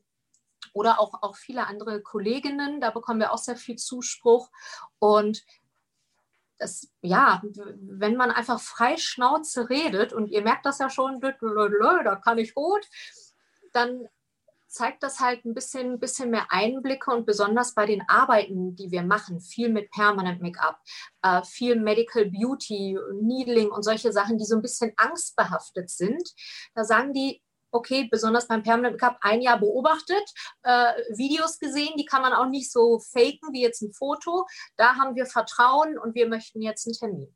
oder 0.74 1.00
auch, 1.00 1.22
auch 1.22 1.38
viele 1.38 1.68
andere 1.68 2.02
Kolleginnen, 2.02 2.82
da 2.82 2.90
bekommen 2.92 3.22
wir 3.22 3.32
auch 3.32 3.38
sehr 3.38 3.56
viel 3.56 3.78
Zuspruch. 3.78 4.50
Und 5.00 5.46
das, 6.58 6.90
ja, 7.02 7.42
wenn 7.44 8.16
man 8.16 8.32
einfach 8.32 8.60
frei 8.60 8.98
Schnauze 8.98 9.70
redet 9.70 10.14
und 10.14 10.30
ihr 10.30 10.42
merkt 10.42 10.66
das 10.66 10.80
ja 10.80 10.90
schon, 10.90 11.20
da 11.22 12.16
kann 12.16 12.38
ich 12.38 12.54
gut, 12.54 12.86
dann 13.72 14.08
zeigt 14.76 15.04
das 15.04 15.22
halt 15.22 15.46
ein 15.46 15.54
bisschen, 15.54 16.00
bisschen 16.00 16.30
mehr 16.30 16.48
Einblicke 16.50 17.10
und 17.10 17.26
besonders 17.26 17.74
bei 17.74 17.86
den 17.86 18.04
Arbeiten, 18.10 18.76
die 18.76 18.92
wir 18.92 19.04
machen, 19.04 19.40
viel 19.40 19.70
mit 19.70 19.90
Permanent 19.90 20.42
Make-up, 20.42 20.78
äh, 21.22 21.42
viel 21.44 21.80
Medical 21.80 22.30
Beauty, 22.30 23.00
Needling 23.22 23.70
und 23.70 23.84
solche 23.84 24.12
Sachen, 24.12 24.38
die 24.38 24.44
so 24.44 24.56
ein 24.56 24.62
bisschen 24.62 24.92
angstbehaftet 24.98 25.90
sind. 25.90 26.22
Da 26.74 26.84
sagen 26.84 27.14
die, 27.14 27.42
okay, 27.72 28.10
besonders 28.12 28.50
beim 28.50 28.64
Permanent 28.64 29.02
Make-up 29.02 29.18
ein 29.22 29.42
Jahr 29.42 29.60
beobachtet, 29.60 30.30
äh, 30.64 30.92
Videos 31.16 31.58
gesehen, 31.58 31.94
die 31.98 32.06
kann 32.06 32.22
man 32.22 32.34
auch 32.34 32.50
nicht 32.50 32.70
so 32.70 33.00
faken 33.00 33.54
wie 33.54 33.62
jetzt 33.62 33.82
ein 33.82 33.94
Foto. 33.94 34.46
Da 34.76 34.96
haben 34.96 35.16
wir 35.16 35.26
Vertrauen 35.26 35.98
und 35.98 36.16
wir 36.16 36.28
möchten 36.28 36.62
jetzt 36.62 36.86
einen 36.86 36.96
Termin. 36.96 37.36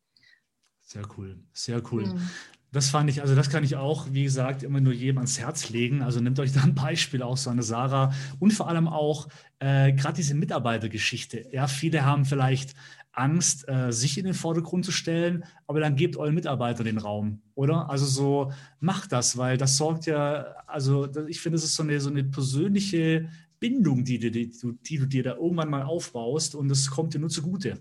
Sehr 0.82 1.08
cool, 1.18 1.40
sehr 1.54 1.82
cool. 1.90 2.06
Mhm. 2.06 2.30
Das 2.72 2.90
fand 2.90 3.10
ich, 3.10 3.22
also 3.22 3.36
das 3.36 3.50
kann 3.50 3.64
ich 3.64 3.76
auch, 3.76 4.08
wie 4.12 4.24
gesagt, 4.24 4.62
immer 4.62 4.80
nur 4.80 4.94
jedem 4.94 5.18
ans 5.18 5.40
Herz 5.40 5.70
legen. 5.70 6.04
Also 6.04 6.20
nehmt 6.20 6.40
euch 6.40 6.52
da 6.54 6.62
ein 6.62 6.76
Beispiel 6.76 7.24
aus, 7.24 7.44
so 7.44 7.50
eine 7.50 7.64
Sarah 7.64 8.14
und 8.40 8.52
vor 8.52 8.68
allem 8.68 8.88
auch 8.88 9.28
äh, 9.60 9.92
gerade 9.94 10.16
diese 10.16 10.36
Mitarbeitergeschichte. 10.36 11.48
Ja, 11.52 11.68
viele 11.68 12.06
haben 12.06 12.26
vielleicht 12.26 12.76
Angst, 13.12 13.68
äh, 13.68 13.92
sich 13.92 14.18
in 14.18 14.26
den 14.26 14.36
Vordergrund 14.36 14.86
zu 14.86 14.92
stellen, 14.92 15.44
aber 15.66 15.80
dann 15.80 15.96
gebt 15.96 16.16
euren 16.16 16.36
Mitarbeitern 16.36 16.86
den 16.86 17.00
Raum, 17.00 17.42
oder? 17.56 17.90
Also 17.90 18.06
so 18.06 18.52
macht 18.80 19.12
das, 19.12 19.36
weil 19.36 19.58
das 19.58 19.76
sorgt 19.78 20.06
ja, 20.06 20.46
also 20.68 21.10
ich 21.28 21.42
finde, 21.42 21.58
es 21.58 21.64
ist 21.64 21.76
so 21.76 21.84
eine, 21.84 22.00
so 22.00 22.10
eine 22.10 22.24
persönliche 22.24 23.30
Bindung, 23.60 24.06
die, 24.06 24.20
die, 24.20 24.32
die, 24.32 24.52
die, 24.52 24.98
du 24.98 25.06
dir 25.08 25.24
da 25.24 25.36
irgendwann 25.36 25.70
mal 25.70 25.84
aufbaust 25.84 26.56
und 26.56 26.70
das 26.70 26.90
kommt 26.90 27.14
dir 27.14 27.20
nur 27.20 27.30
zugute. 27.30 27.80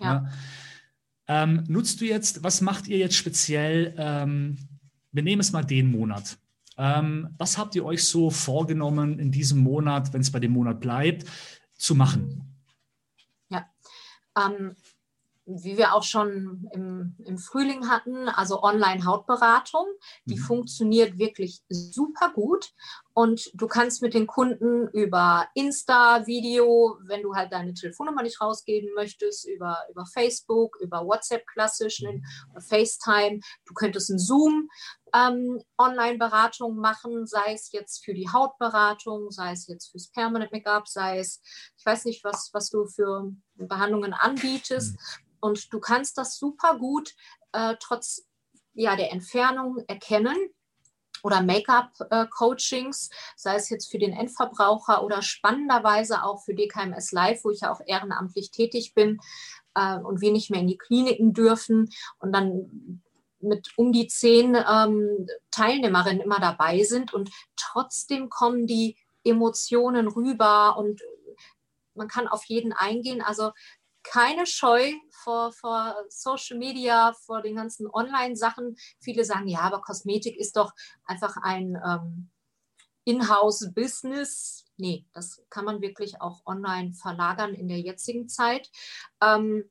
ja? 0.00 0.14
ja? 0.14 0.28
Ähm, 1.28 1.64
nutzt 1.68 2.00
du 2.00 2.04
jetzt, 2.04 2.42
was 2.42 2.60
macht 2.60 2.88
ihr 2.88 2.98
jetzt 2.98 3.16
speziell? 3.16 3.94
Ähm, 3.96 4.58
wir 5.12 5.22
nehmen 5.22 5.40
es 5.40 5.52
mal 5.52 5.64
den 5.64 5.90
Monat. 5.90 6.38
Ähm, 6.78 7.34
was 7.38 7.58
habt 7.58 7.74
ihr 7.74 7.84
euch 7.84 8.04
so 8.04 8.30
vorgenommen 8.30 9.18
in 9.18 9.30
diesem 9.30 9.60
Monat, 9.60 10.12
wenn 10.12 10.22
es 10.22 10.32
bei 10.32 10.40
dem 10.40 10.52
Monat 10.52 10.80
bleibt, 10.80 11.26
zu 11.74 11.94
machen? 11.94 12.56
Ja, 13.50 13.66
ähm, 14.36 14.74
wie 15.44 15.76
wir 15.76 15.94
auch 15.94 16.04
schon 16.04 16.68
im, 16.72 17.16
im 17.24 17.38
Frühling 17.38 17.88
hatten, 17.88 18.28
also 18.28 18.62
Online-Hautberatung, 18.62 19.86
die 20.24 20.36
mhm. 20.36 20.42
funktioniert 20.42 21.18
wirklich 21.18 21.62
super 21.68 22.30
gut. 22.32 22.72
Und 23.14 23.50
du 23.54 23.66
kannst 23.66 24.02
mit 24.02 24.14
den 24.14 24.26
Kunden 24.26 24.88
über 24.88 25.46
Insta-Video, 25.54 26.96
wenn 27.06 27.22
du 27.22 27.34
halt 27.34 27.52
deine 27.52 27.74
Telefonnummer 27.74 28.22
nicht 28.22 28.40
rausgeben 28.40 28.94
möchtest, 28.94 29.46
über, 29.48 29.78
über 29.90 30.06
Facebook, 30.06 30.78
über 30.80 31.04
WhatsApp 31.04 31.46
klassisch, 31.46 32.00
mhm. 32.02 32.22
FaceTime, 32.58 33.40
du 33.66 33.74
könntest 33.74 34.10
ein 34.10 34.18
Zoom 34.18 34.68
ähm, 35.14 35.60
Online-Beratung 35.76 36.76
machen, 36.76 37.26
sei 37.26 37.52
es 37.52 37.70
jetzt 37.72 38.04
für 38.04 38.14
die 38.14 38.30
Hautberatung, 38.30 39.30
sei 39.30 39.52
es 39.52 39.66
jetzt 39.66 39.90
fürs 39.90 40.08
Permanent 40.08 40.52
Make-up, 40.52 40.88
sei 40.88 41.18
es, 41.18 41.42
ich 41.76 41.84
weiß 41.84 42.04
nicht, 42.06 42.24
was, 42.24 42.50
was 42.52 42.70
du 42.70 42.86
für 42.86 43.30
Behandlungen 43.56 44.14
anbietest. 44.14 44.94
Mhm. 44.94 45.31
Und 45.42 45.72
du 45.72 45.80
kannst 45.80 46.16
das 46.16 46.38
super 46.38 46.78
gut 46.78 47.14
äh, 47.52 47.74
trotz 47.80 48.24
ja, 48.74 48.96
der 48.96 49.12
Entfernung 49.12 49.78
erkennen 49.86 50.36
oder 51.22 51.42
Make-up-Coachings, 51.42 53.10
sei 53.36 53.56
es 53.56 53.68
jetzt 53.68 53.90
für 53.90 53.98
den 53.98 54.12
Endverbraucher 54.12 55.04
oder 55.04 55.22
spannenderweise 55.22 56.24
auch 56.24 56.42
für 56.42 56.54
DKMS 56.54 57.12
Live, 57.12 57.44
wo 57.44 57.50
ich 57.50 57.60
ja 57.60 57.72
auch 57.72 57.80
ehrenamtlich 57.84 58.50
tätig 58.50 58.94
bin 58.94 59.20
äh, 59.74 59.98
und 59.98 60.20
wir 60.20 60.32
nicht 60.32 60.50
mehr 60.50 60.60
in 60.60 60.68
die 60.68 60.78
Kliniken 60.78 61.32
dürfen 61.34 61.90
und 62.18 62.32
dann 62.32 63.02
mit 63.40 63.70
um 63.76 63.92
die 63.92 64.06
zehn 64.06 64.54
ähm, 64.54 65.26
Teilnehmerinnen 65.50 66.22
immer 66.22 66.38
dabei 66.38 66.84
sind 66.84 67.12
und 67.12 67.30
trotzdem 67.56 68.30
kommen 68.30 68.66
die 68.66 68.96
Emotionen 69.24 70.08
rüber 70.08 70.76
und 70.76 71.00
man 71.94 72.08
kann 72.08 72.28
auf 72.28 72.44
jeden 72.44 72.72
eingehen. 72.72 73.20
Also 73.20 73.50
keine 74.02 74.46
Scheu 74.46 74.92
vor, 75.10 75.52
vor 75.52 75.96
Social 76.08 76.58
Media, 76.58 77.12
vor 77.12 77.42
den 77.42 77.56
ganzen 77.56 77.88
Online-Sachen. 77.90 78.76
Viele 79.00 79.24
sagen, 79.24 79.48
ja, 79.48 79.60
aber 79.60 79.80
Kosmetik 79.80 80.36
ist 80.36 80.56
doch 80.56 80.72
einfach 81.04 81.36
ein 81.42 81.76
ähm, 81.84 82.30
In-house-Business. 83.04 84.64
Nee, 84.76 85.06
das 85.12 85.44
kann 85.50 85.64
man 85.64 85.80
wirklich 85.80 86.20
auch 86.20 86.42
online 86.46 86.94
verlagern 86.94 87.54
in 87.54 87.68
der 87.68 87.80
jetzigen 87.80 88.28
Zeit. 88.28 88.70
Ähm, 89.20 89.70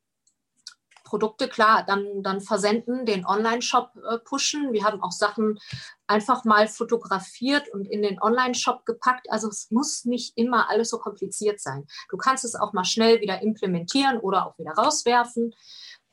Produkte, 1.12 1.50
klar, 1.50 1.84
dann, 1.86 2.24
dann 2.24 2.39
versenden, 2.39 3.06
den 3.06 3.25
Online-Shop 3.25 3.91
äh, 3.98 4.18
pushen. 4.20 4.72
Wir 4.72 4.86
haben 4.86 5.03
auch 5.03 5.12
Sachen 5.12 5.60
einfach 6.08 6.46
mal 6.46 6.70
fotografiert 6.70 7.68
und 7.74 7.86
in 7.86 8.01
den 8.01 8.22
Online-Shop 8.22 8.86
gepackt. 8.86 9.30
Also 9.30 9.50
es 9.50 9.70
muss 9.72 10.06
nicht 10.06 10.38
immer 10.38 10.70
alles 10.70 10.89
so 10.89 11.00
kompliziert 11.00 11.60
sein. 11.60 11.86
Du 12.10 12.15
kannst 12.15 12.46
es 12.46 12.56
auch 12.56 12.72
mal 12.72 12.86
schnell 12.86 13.20
wieder 13.20 13.41
implementieren 13.41 14.20
oder 14.20 14.48
auch 14.48 14.58
wieder 14.58 14.72
rauswerfen. 14.72 15.53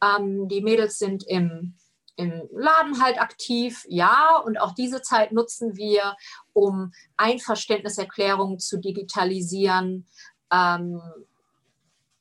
Ähm, 0.02 0.49
die 0.49 0.62
Mädels 0.62 0.99
sind 0.99 1.23
im, 1.28 1.76
im 2.17 2.49
Laden 2.50 3.00
halt 3.00 3.21
aktiv, 3.21 3.85
ja, 3.88 4.37
und 4.45 4.61
auch 4.61 4.75
diese 4.75 5.00
Zeit 5.00 5.31
nutzen 5.31 5.76
wir, 5.76 6.17
um 6.52 6.90
Einverständniserklärungen 7.17 8.59
zu 8.59 8.78
digitalisieren. 8.78 10.09
Ähm, 10.50 11.00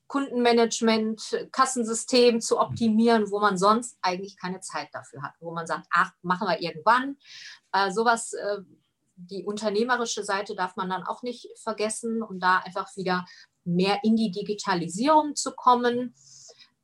Kundenmanagement, 0.08 1.48
Kassensystem 1.52 2.42
zu 2.42 2.60
optimieren, 2.60 3.30
wo 3.30 3.40
man 3.40 3.58
sonst 3.58 3.98
eigentlich 4.02 4.38
keine 4.38 4.62
Zeit 4.62 4.90
dafür 4.94 5.22
hat, 5.22 5.34
wo 5.40 5.52
man 5.52 5.68
sagt, 5.68 5.88
ach, 5.92 6.12
machen 6.22 6.48
wir 6.48 6.62
irgendwann. 6.62 7.18
Äh, 7.74 7.92
sowas, 7.92 8.34
äh, 8.34 8.60
die 9.16 9.44
unternehmerische 9.44 10.24
Seite 10.24 10.56
darf 10.56 10.76
man 10.76 10.90
dann 10.90 11.04
auch 11.04 11.24
nicht 11.24 11.48
vergessen, 11.62 12.22
um 12.22 12.40
da 12.40 12.60
einfach 12.60 12.96
wieder 12.96 13.26
mehr 13.66 14.00
in 14.04 14.16
die 14.16 14.32
Digitalisierung 14.32 15.36
zu 15.36 15.52
kommen. 15.52 16.16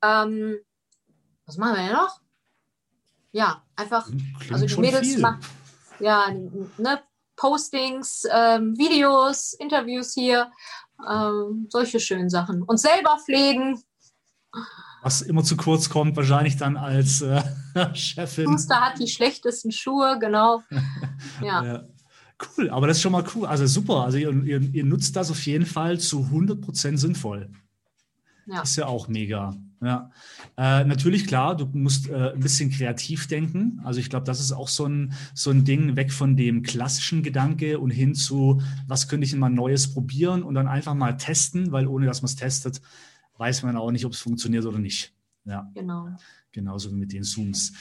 Ähm, 0.02 0.60
was 1.46 1.58
machen 1.58 1.76
wir 1.76 1.84
denn 1.84 1.94
noch? 1.94 2.20
Ja, 3.32 3.64
einfach, 3.76 4.06
Klingt 4.08 4.52
also 4.52 4.66
die 4.66 4.78
Mädels 4.80 5.18
machen, 5.18 5.40
ja, 6.00 6.30
ne, 6.78 7.02
Postings, 7.36 8.28
ähm, 8.32 8.78
Videos, 8.78 9.54
Interviews 9.54 10.14
hier 10.14 10.52
ähm, 11.10 11.68
solche 11.70 12.00
schönen 12.00 12.30
Sachen. 12.30 12.64
Und 12.64 12.80
selber 12.80 13.18
pflegen. 13.24 13.82
Was 15.02 15.22
immer 15.22 15.44
zu 15.44 15.58
kurz 15.58 15.90
kommt, 15.90 16.16
wahrscheinlich 16.16 16.58
dann 16.58 16.78
als 16.78 17.22
äh, 17.22 17.42
Chefin. 17.94 18.46
Schuster 18.46 18.80
hat 18.80 19.00
die 19.00 19.08
schlechtesten 19.08 19.72
Schuhe, 19.72 20.18
genau. 20.20 20.64
ja. 21.42 21.64
ja. 21.64 21.84
Cool, 22.58 22.70
aber 22.70 22.88
das 22.88 22.98
ist 22.98 23.04
schon 23.04 23.12
mal 23.12 23.26
cool. 23.36 23.46
Also 23.46 23.66
super. 23.68 24.04
Also 24.04 24.18
ihr, 24.18 24.32
ihr, 24.44 24.62
ihr 24.62 24.84
nutzt 24.84 25.16
das 25.16 25.32
auf 25.32 25.46
jeden 25.46 25.66
Fall 25.66 26.00
zu 26.00 26.22
100% 26.22 26.98
sinnvoll. 26.98 27.50
Ja. 28.46 28.62
Ist 28.62 28.76
ja 28.76 28.88
auch 28.88 29.08
mega. 29.08 29.54
Ja. 29.84 30.12
Äh, 30.58 30.86
natürlich, 30.86 31.28
klar, 31.28 31.58
du 31.58 31.66
musst 31.74 32.10
äh, 32.10 32.32
ein 32.32 32.40
bisschen 32.40 32.72
kreativ 32.72 33.28
denken. 33.28 33.82
Also 33.84 34.00
ich 34.00 34.10
glaube, 34.10 34.26
das 34.26 34.40
ist 34.40 34.54
auch 34.54 34.70
so 34.70 34.86
ein, 34.86 35.14
so 35.34 35.52
ein 35.52 35.66
Ding 35.66 35.96
weg 35.96 36.12
von 36.12 36.38
dem 36.38 36.64
klassischen 36.64 37.22
Gedanke 37.22 37.80
und 37.80 37.92
hin 37.92 38.16
zu, 38.16 38.62
was 38.88 39.08
könnte 39.08 39.26
ich 39.26 39.32
denn 39.32 39.40
mal 39.40 39.50
Neues 39.50 39.94
probieren 39.94 40.44
und 40.44 40.56
dann 40.56 40.68
einfach 40.68 40.94
mal 40.94 41.18
testen, 41.18 41.72
weil 41.72 41.88
ohne 41.88 42.06
dass 42.06 42.22
man 42.22 42.28
es 42.28 42.36
testet, 42.36 42.82
weiß 43.38 43.64
man 43.64 43.76
auch 43.76 43.92
nicht, 43.92 44.06
ob 44.06 44.14
es 44.14 44.20
funktioniert 44.20 44.66
oder 44.66 44.80
nicht. 44.80 45.14
Ja. 45.46 45.70
Genau. 45.74 46.10
Genauso 46.52 46.92
wie 46.92 46.96
mit 46.96 47.12
den 47.12 47.24
Zooms. 47.24 47.74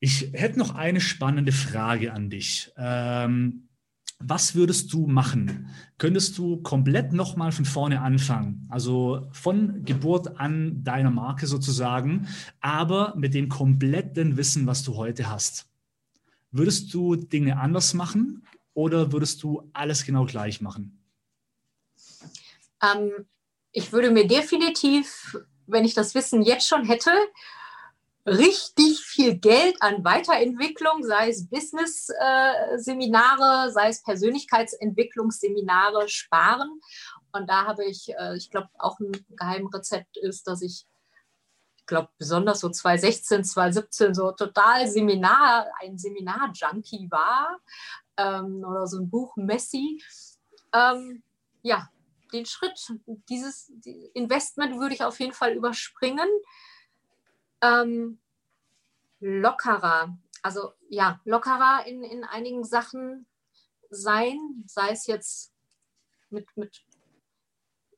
Ich 0.00 0.30
hätte 0.32 0.58
noch 0.58 0.74
eine 0.74 1.00
spannende 1.00 1.52
Frage 1.52 2.12
an 2.12 2.30
dich. 2.30 2.72
Ähm, 2.76 3.68
was 4.22 4.54
würdest 4.54 4.92
du 4.92 5.06
machen? 5.06 5.70
Könntest 5.96 6.36
du 6.36 6.58
komplett 6.58 7.12
nochmal 7.12 7.52
von 7.52 7.64
vorne 7.64 8.02
anfangen? 8.02 8.66
Also 8.68 9.26
von 9.32 9.82
Geburt 9.84 10.38
an 10.38 10.84
deiner 10.84 11.10
Marke 11.10 11.46
sozusagen, 11.46 12.28
aber 12.60 13.14
mit 13.16 13.32
dem 13.32 13.48
kompletten 13.48 14.36
Wissen, 14.36 14.66
was 14.66 14.82
du 14.82 14.96
heute 14.96 15.30
hast. 15.30 15.66
Würdest 16.50 16.92
du 16.92 17.16
Dinge 17.16 17.58
anders 17.58 17.94
machen 17.94 18.46
oder 18.74 19.10
würdest 19.12 19.42
du 19.42 19.70
alles 19.72 20.04
genau 20.04 20.26
gleich 20.26 20.60
machen? 20.60 21.02
Ähm, 22.82 23.10
ich 23.72 23.92
würde 23.92 24.10
mir 24.10 24.26
definitiv, 24.26 25.38
wenn 25.66 25.84
ich 25.84 25.94
das 25.94 26.14
Wissen 26.14 26.42
jetzt 26.42 26.68
schon 26.68 26.84
hätte, 26.84 27.10
richtig 28.26 29.00
viel 29.00 29.38
Geld 29.38 29.80
an 29.80 30.04
Weiterentwicklung, 30.04 31.02
sei 31.02 31.30
es 31.30 31.48
Business-Seminare, 31.48 33.72
sei 33.72 33.88
es 33.88 34.02
Persönlichkeitsentwicklungsseminare 34.02 36.06
sparen. 36.08 36.68
Und 37.32 37.48
da 37.48 37.64
habe 37.66 37.84
ich, 37.84 38.12
äh, 38.18 38.36
ich 38.36 38.50
glaube, 38.50 38.68
auch 38.78 38.98
ein 39.00 39.12
Geheimrezept 39.30 40.18
ist, 40.18 40.46
dass 40.46 40.60
ich, 40.62 40.86
ich 41.76 41.86
glaube, 41.86 42.10
besonders 42.18 42.60
so 42.60 42.68
2016, 42.68 43.44
2017 43.44 44.14
so 44.14 44.32
total 44.32 44.86
Seminar, 44.86 45.68
ein 45.80 45.96
Seminar-Junkie 45.96 47.10
war 47.10 47.58
ähm, 48.16 48.62
oder 48.64 48.86
so 48.86 48.98
ein 48.98 49.08
Buch 49.08 49.34
Messi. 49.36 50.02
Ähm, 50.72 51.22
ja, 51.62 51.88
den 52.32 52.46
Schritt, 52.46 52.80
dieses 53.28 53.72
Investment 54.14 54.78
würde 54.78 54.94
ich 54.94 55.02
auf 55.02 55.18
jeden 55.20 55.32
Fall 55.32 55.52
überspringen 55.52 56.28
ähm, 57.62 58.20
lockerer, 59.20 60.16
also 60.42 60.72
ja, 60.88 61.20
lockerer 61.24 61.86
in, 61.86 62.02
in 62.02 62.24
einigen 62.24 62.64
Sachen 62.64 63.26
sein, 63.90 64.38
sei 64.66 64.90
es 64.90 65.06
jetzt 65.06 65.52
mit, 66.30 66.46
mit 66.56 66.84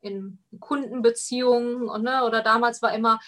in 0.00 0.42
Kundenbeziehungen 0.58 2.02
ne, 2.02 2.24
oder 2.24 2.42
damals 2.42 2.82
war 2.82 2.92
immer, 2.92 3.20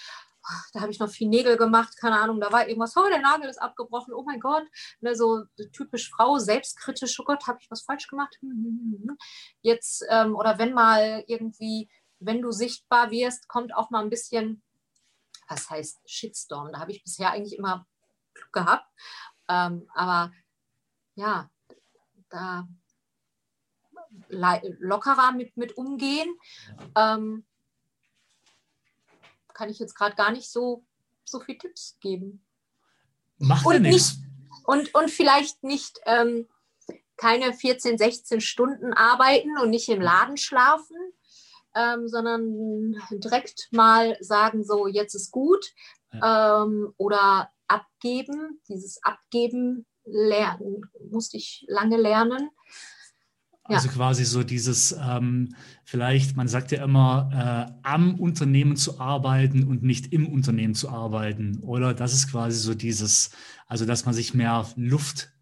da 0.72 0.80
habe 0.80 0.90
ich 0.90 0.98
noch 0.98 1.08
viel 1.08 1.28
Nägel 1.28 1.56
gemacht, 1.56 1.96
keine 1.98 2.18
Ahnung, 2.18 2.40
da 2.40 2.52
war 2.52 2.66
irgendwas, 2.66 2.96
oh, 2.96 3.08
der 3.08 3.20
Nagel 3.20 3.48
ist 3.48 3.62
abgebrochen, 3.62 4.12
oh 4.12 4.24
mein 4.24 4.40
Gott, 4.40 4.64
ne, 5.00 5.14
so 5.14 5.44
typisch 5.72 6.10
Frau, 6.10 6.38
selbstkritisch, 6.38 7.18
oh 7.20 7.24
Gott, 7.24 7.46
habe 7.46 7.58
ich 7.60 7.70
was 7.70 7.82
falsch 7.82 8.08
gemacht? 8.08 8.36
Hm, 8.40 8.50
hm, 8.50 9.08
hm, 9.08 9.16
Jetzt, 9.62 10.04
ähm, 10.10 10.34
oder 10.34 10.58
wenn 10.58 10.74
mal 10.74 11.24
irgendwie, 11.28 11.88
wenn 12.18 12.42
du 12.42 12.50
sichtbar 12.50 13.10
wirst, 13.10 13.48
kommt 13.48 13.74
auch 13.74 13.90
mal 13.90 14.02
ein 14.02 14.10
bisschen 14.10 14.62
was 15.48 15.70
heißt 15.70 16.00
Shitstorm? 16.06 16.72
Da 16.72 16.80
habe 16.80 16.92
ich 16.92 17.02
bisher 17.02 17.30
eigentlich 17.30 17.58
immer 17.58 17.86
Glück 18.34 18.52
gehabt. 18.52 18.86
Ähm, 19.48 19.88
aber 19.94 20.32
ja, 21.14 21.50
da 22.30 22.66
lockerer 24.28 25.32
mit, 25.32 25.56
mit 25.56 25.76
umgehen. 25.76 26.34
Ähm, 26.96 27.44
kann 29.52 29.70
ich 29.70 29.78
jetzt 29.78 29.94
gerade 29.94 30.16
gar 30.16 30.32
nicht 30.32 30.50
so, 30.50 30.84
so 31.24 31.40
viele 31.40 31.58
Tipps 31.58 31.96
geben. 32.00 32.44
Macht 33.38 33.66
und 33.66 33.82
nichts. 33.82 34.18
Und, 34.64 34.94
und 34.94 35.10
vielleicht 35.10 35.62
nicht 35.62 36.00
ähm, 36.06 36.48
keine 37.16 37.52
14, 37.52 37.98
16 37.98 38.40
Stunden 38.40 38.92
arbeiten 38.92 39.58
und 39.58 39.70
nicht 39.70 39.88
im 39.88 40.00
Laden 40.00 40.36
schlafen, 40.36 40.96
ähm, 41.74 42.08
sondern 42.08 42.94
direkt 43.10 43.68
mal 43.72 44.16
sagen, 44.20 44.64
so 44.64 44.86
jetzt 44.86 45.14
ist 45.14 45.30
gut 45.30 45.64
ja. 46.12 46.64
ähm, 46.64 46.92
oder 46.96 47.50
abgeben. 47.68 48.60
Dieses 48.68 49.02
Abgeben 49.02 49.86
lernen, 50.04 50.82
musste 51.10 51.36
ich 51.36 51.64
lange 51.68 51.96
lernen. 51.96 52.50
Also 53.66 53.88
ja. 53.88 53.94
quasi 53.94 54.26
so 54.26 54.42
dieses, 54.42 54.92
ähm, 54.92 55.54
vielleicht, 55.84 56.36
man 56.36 56.48
sagt 56.48 56.70
ja 56.70 56.84
immer, 56.84 57.30
äh, 57.72 57.72
am 57.82 58.20
Unternehmen 58.20 58.76
zu 58.76 59.00
arbeiten 59.00 59.64
und 59.64 59.82
nicht 59.82 60.12
im 60.12 60.28
Unternehmen 60.28 60.74
zu 60.74 60.90
arbeiten. 60.90 61.60
Oder 61.60 61.94
das 61.94 62.12
ist 62.12 62.30
quasi 62.30 62.58
so 62.58 62.74
dieses, 62.74 63.30
also 63.66 63.86
dass 63.86 64.04
man 64.04 64.14
sich 64.14 64.34
mehr 64.34 64.66
Luft 64.76 65.32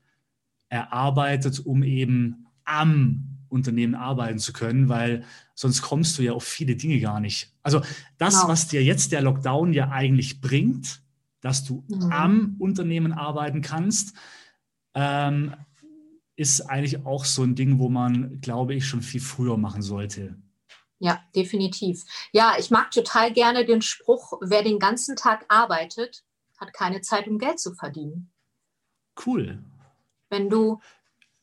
erarbeitet, 0.69 1.67
um 1.67 1.83
eben 1.83 2.47
am 2.65 3.32
Unternehmen 3.53 3.95
arbeiten 3.95 4.39
zu 4.39 4.53
können, 4.53 4.89
weil 4.89 5.25
sonst 5.55 5.83
kommst 5.83 6.19
du 6.19 6.23
ja 6.23 6.33
auf 6.33 6.45
viele 6.45 6.75
Dinge 6.75 6.99
gar 7.01 7.21
nicht. 7.21 7.53
Also 7.63 7.83
das, 8.19 8.35
genau. 8.35 8.49
was 8.49 8.69
dir 8.69 8.83
jetzt 8.83 9.13
der 9.13 9.23
Lockdown 9.23 9.73
ja 9.73 9.91
eigentlich 9.91 10.41
bringt, 10.41 11.03
dass 11.41 11.65
du 11.65 11.85
mhm. 11.89 12.13
am 12.13 12.57
Unternehmen 12.59 13.13
arbeiten 13.13 13.63
kannst, 13.63 14.17
ähm, 14.95 15.55
ist 16.37 16.63
eigentlich 16.63 17.05
auch 17.05 17.25
so 17.25 17.43
ein 17.43 17.55
Ding, 17.55 17.79
wo 17.79 17.89
man, 17.89 18.41
glaube 18.41 18.75
ich, 18.75 18.87
schon 18.87 19.03
viel 19.03 19.21
früher 19.21 19.59
machen 19.59 19.83
sollte. 19.83 20.37
Ja, 20.99 21.21
definitiv. 21.35 22.05
Ja, 22.33 22.55
ich 22.59 22.71
mag 22.71 22.91
total 22.91 23.33
gerne 23.33 23.65
den 23.65 23.83
Spruch, 23.83 24.35
wer 24.41 24.63
den 24.63 24.79
ganzen 24.79 25.17
Tag 25.17 25.45
arbeitet, 25.49 26.25
hat 26.59 26.73
keine 26.73 27.01
Zeit, 27.01 27.27
um 27.27 27.39
Geld 27.39 27.59
zu 27.59 27.75
verdienen. 27.75 28.31
Cool. 29.27 29.63
Wenn 30.31 30.49
du 30.49 30.81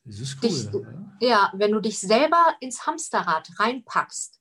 das 0.03 0.19
ist 0.19 0.37
cool. 0.43 0.49
Dich, 0.49 1.27
ja, 1.27 1.51
wenn 1.55 1.71
du 1.71 1.79
dich 1.79 1.99
selber 1.99 2.55
ins 2.59 2.85
Hamsterrad 2.85 3.49
reinpackst, 3.59 4.39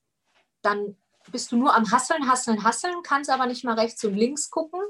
dann 0.61 0.95
bist 1.31 1.51
du 1.51 1.57
nur 1.57 1.75
am 1.75 1.91
Hasseln, 1.91 2.29
Hasseln, 2.29 2.63
Hasseln, 2.63 3.03
kannst 3.03 3.29
aber 3.29 3.45
nicht 3.45 3.63
mal 3.63 3.77
rechts 3.77 4.03
und 4.03 4.15
links 4.15 4.49
gucken. 4.49 4.81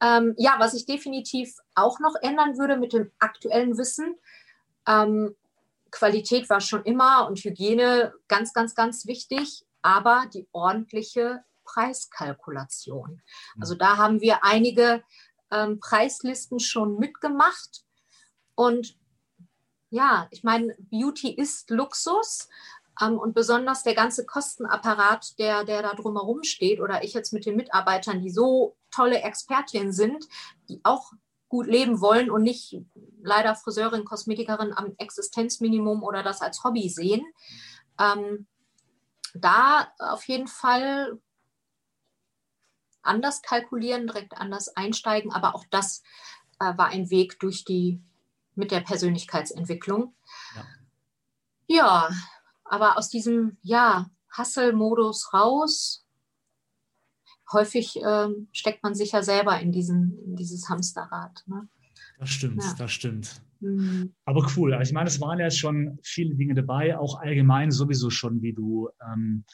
Ähm, 0.00 0.34
ja, 0.36 0.56
was 0.58 0.74
ich 0.74 0.86
definitiv 0.86 1.56
auch 1.74 2.00
noch 2.00 2.14
ändern 2.20 2.58
würde 2.58 2.76
mit 2.76 2.92
dem 2.92 3.12
aktuellen 3.18 3.78
Wissen, 3.78 4.16
ähm, 4.86 5.36
Qualität 5.90 6.50
war 6.50 6.60
schon 6.60 6.82
immer 6.84 7.26
und 7.28 7.38
Hygiene 7.38 8.12
ganz, 8.26 8.52
ganz, 8.52 8.74
ganz 8.74 9.06
wichtig, 9.06 9.64
aber 9.82 10.26
die 10.32 10.46
ordentliche 10.52 11.44
Preiskalkulation. 11.64 13.22
Also 13.60 13.74
da 13.74 13.96
haben 13.96 14.20
wir 14.20 14.44
einige 14.44 15.02
ähm, 15.50 15.80
Preislisten 15.80 16.60
schon 16.60 16.98
mitgemacht. 16.98 17.84
Und 18.54 18.97
ja, 19.90 20.28
ich 20.30 20.44
meine, 20.44 20.74
Beauty 20.90 21.30
ist 21.30 21.70
Luxus. 21.70 22.48
Ähm, 23.00 23.18
und 23.18 23.34
besonders 23.34 23.82
der 23.82 23.94
ganze 23.94 24.26
Kostenapparat, 24.26 25.38
der, 25.38 25.64
der 25.64 25.82
da 25.82 25.94
drumherum 25.94 26.42
steht, 26.42 26.80
oder 26.80 27.04
ich 27.04 27.14
jetzt 27.14 27.32
mit 27.32 27.46
den 27.46 27.56
Mitarbeitern, 27.56 28.20
die 28.20 28.30
so 28.30 28.76
tolle 28.90 29.22
Expertinnen 29.22 29.92
sind, 29.92 30.26
die 30.68 30.80
auch 30.82 31.12
gut 31.48 31.66
leben 31.66 32.00
wollen 32.00 32.30
und 32.30 32.42
nicht 32.42 32.76
leider 33.22 33.54
Friseurin, 33.54 34.04
Kosmetikerin 34.04 34.72
am 34.72 34.94
Existenzminimum 34.98 36.02
oder 36.02 36.22
das 36.22 36.42
als 36.42 36.62
Hobby 36.62 36.88
sehen. 36.88 37.24
Ähm, 37.98 38.46
da 39.34 39.92
auf 39.98 40.24
jeden 40.24 40.48
Fall 40.48 41.18
anders 43.02 43.42
kalkulieren, 43.42 44.06
direkt 44.06 44.36
anders 44.36 44.76
einsteigen, 44.76 45.32
aber 45.32 45.54
auch 45.54 45.64
das 45.70 46.02
äh, 46.60 46.76
war 46.76 46.88
ein 46.88 47.10
Weg 47.10 47.38
durch 47.40 47.64
die 47.64 48.02
mit 48.58 48.70
der 48.70 48.80
Persönlichkeitsentwicklung. 48.80 50.14
Ja, 50.54 50.66
ja 51.68 52.10
aber 52.64 52.98
aus 52.98 53.08
diesem 53.08 53.56
ja, 53.62 54.10
Hustle-Modus 54.36 55.32
raus 55.32 56.04
häufig 57.50 57.98
ähm, 58.04 58.48
steckt 58.52 58.82
man 58.82 58.94
sich 58.94 59.12
ja 59.12 59.22
selber 59.22 59.58
in, 59.58 59.72
diesen, 59.72 60.18
in 60.24 60.36
dieses 60.36 60.68
Hamsterrad. 60.68 61.44
Ne? 61.46 61.66
Das 62.18 62.28
stimmt, 62.28 62.62
ja. 62.62 62.74
das 62.76 62.92
stimmt. 62.92 63.40
Mhm. 63.60 64.12
Aber 64.24 64.46
cool. 64.56 64.74
Also 64.74 64.90
ich 64.90 64.94
meine, 64.94 65.08
es 65.08 65.20
waren 65.20 65.38
ja 65.38 65.50
schon 65.50 65.98
viele 66.02 66.34
Dinge 66.34 66.54
dabei, 66.54 66.98
auch 66.98 67.20
allgemein 67.20 67.70
sowieso 67.70 68.10
schon, 68.10 68.42
wie 68.42 68.52
du 68.52 68.90
ähm, 69.02 69.44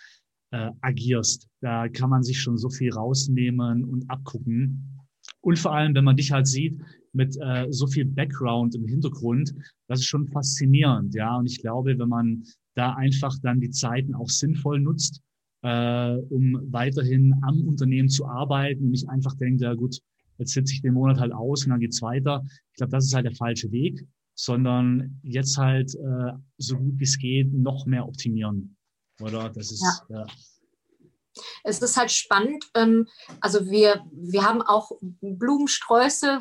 äh, 0.50 0.70
agierst. 0.80 1.48
Da 1.60 1.88
kann 1.88 2.10
man 2.10 2.22
sich 2.22 2.40
schon 2.40 2.58
so 2.58 2.68
viel 2.68 2.92
rausnehmen 2.92 3.84
und 3.84 4.10
abgucken. 4.10 5.00
Und 5.40 5.58
vor 5.58 5.72
allem, 5.72 5.94
wenn 5.94 6.04
man 6.04 6.16
dich 6.16 6.32
halt 6.32 6.48
sieht 6.48 6.80
mit 7.14 7.36
äh, 7.40 7.66
so 7.70 7.86
viel 7.86 8.04
Background 8.04 8.74
im 8.74 8.86
Hintergrund, 8.86 9.54
das 9.88 10.00
ist 10.00 10.06
schon 10.06 10.26
faszinierend, 10.28 11.14
ja. 11.14 11.36
Und 11.36 11.46
ich 11.46 11.60
glaube, 11.60 11.98
wenn 11.98 12.08
man 12.08 12.44
da 12.74 12.94
einfach 12.94 13.36
dann 13.42 13.60
die 13.60 13.70
Zeiten 13.70 14.14
auch 14.14 14.28
sinnvoll 14.28 14.80
nutzt, 14.80 15.22
äh, 15.62 16.16
um 16.30 16.60
weiterhin 16.70 17.34
am 17.42 17.62
Unternehmen 17.62 18.08
zu 18.08 18.26
arbeiten 18.26 18.84
und 18.84 18.90
nicht 18.90 19.08
einfach 19.08 19.34
denkt, 19.36 19.62
ja 19.62 19.74
gut, 19.74 19.98
jetzt 20.38 20.52
sitze 20.52 20.74
ich 20.74 20.82
den 20.82 20.94
Monat 20.94 21.18
halt 21.18 21.32
aus 21.32 21.64
und 21.64 21.70
dann 21.70 21.80
geht's 21.80 22.02
weiter. 22.02 22.42
Ich 22.72 22.76
glaube, 22.76 22.90
das 22.90 23.06
ist 23.06 23.14
halt 23.14 23.26
der 23.26 23.34
falsche 23.34 23.70
Weg, 23.70 24.06
sondern 24.34 25.18
jetzt 25.22 25.56
halt 25.56 25.94
äh, 25.94 26.32
so 26.58 26.76
gut 26.76 26.98
wie 26.98 27.04
es 27.04 27.18
geht 27.18 27.52
noch 27.52 27.86
mehr 27.86 28.06
optimieren. 28.06 28.76
Oder 29.20 29.48
das 29.48 29.70
ist 29.70 30.02
ja. 30.08 30.18
ja 30.18 30.26
es 31.62 31.80
ist 31.80 31.96
halt 31.96 32.10
spannend. 32.10 32.66
Ähm, 32.74 33.08
also 33.40 33.70
wir, 33.70 34.04
wir 34.12 34.44
haben 34.44 34.62
auch 34.62 34.92
Blumensträuße 35.00 36.38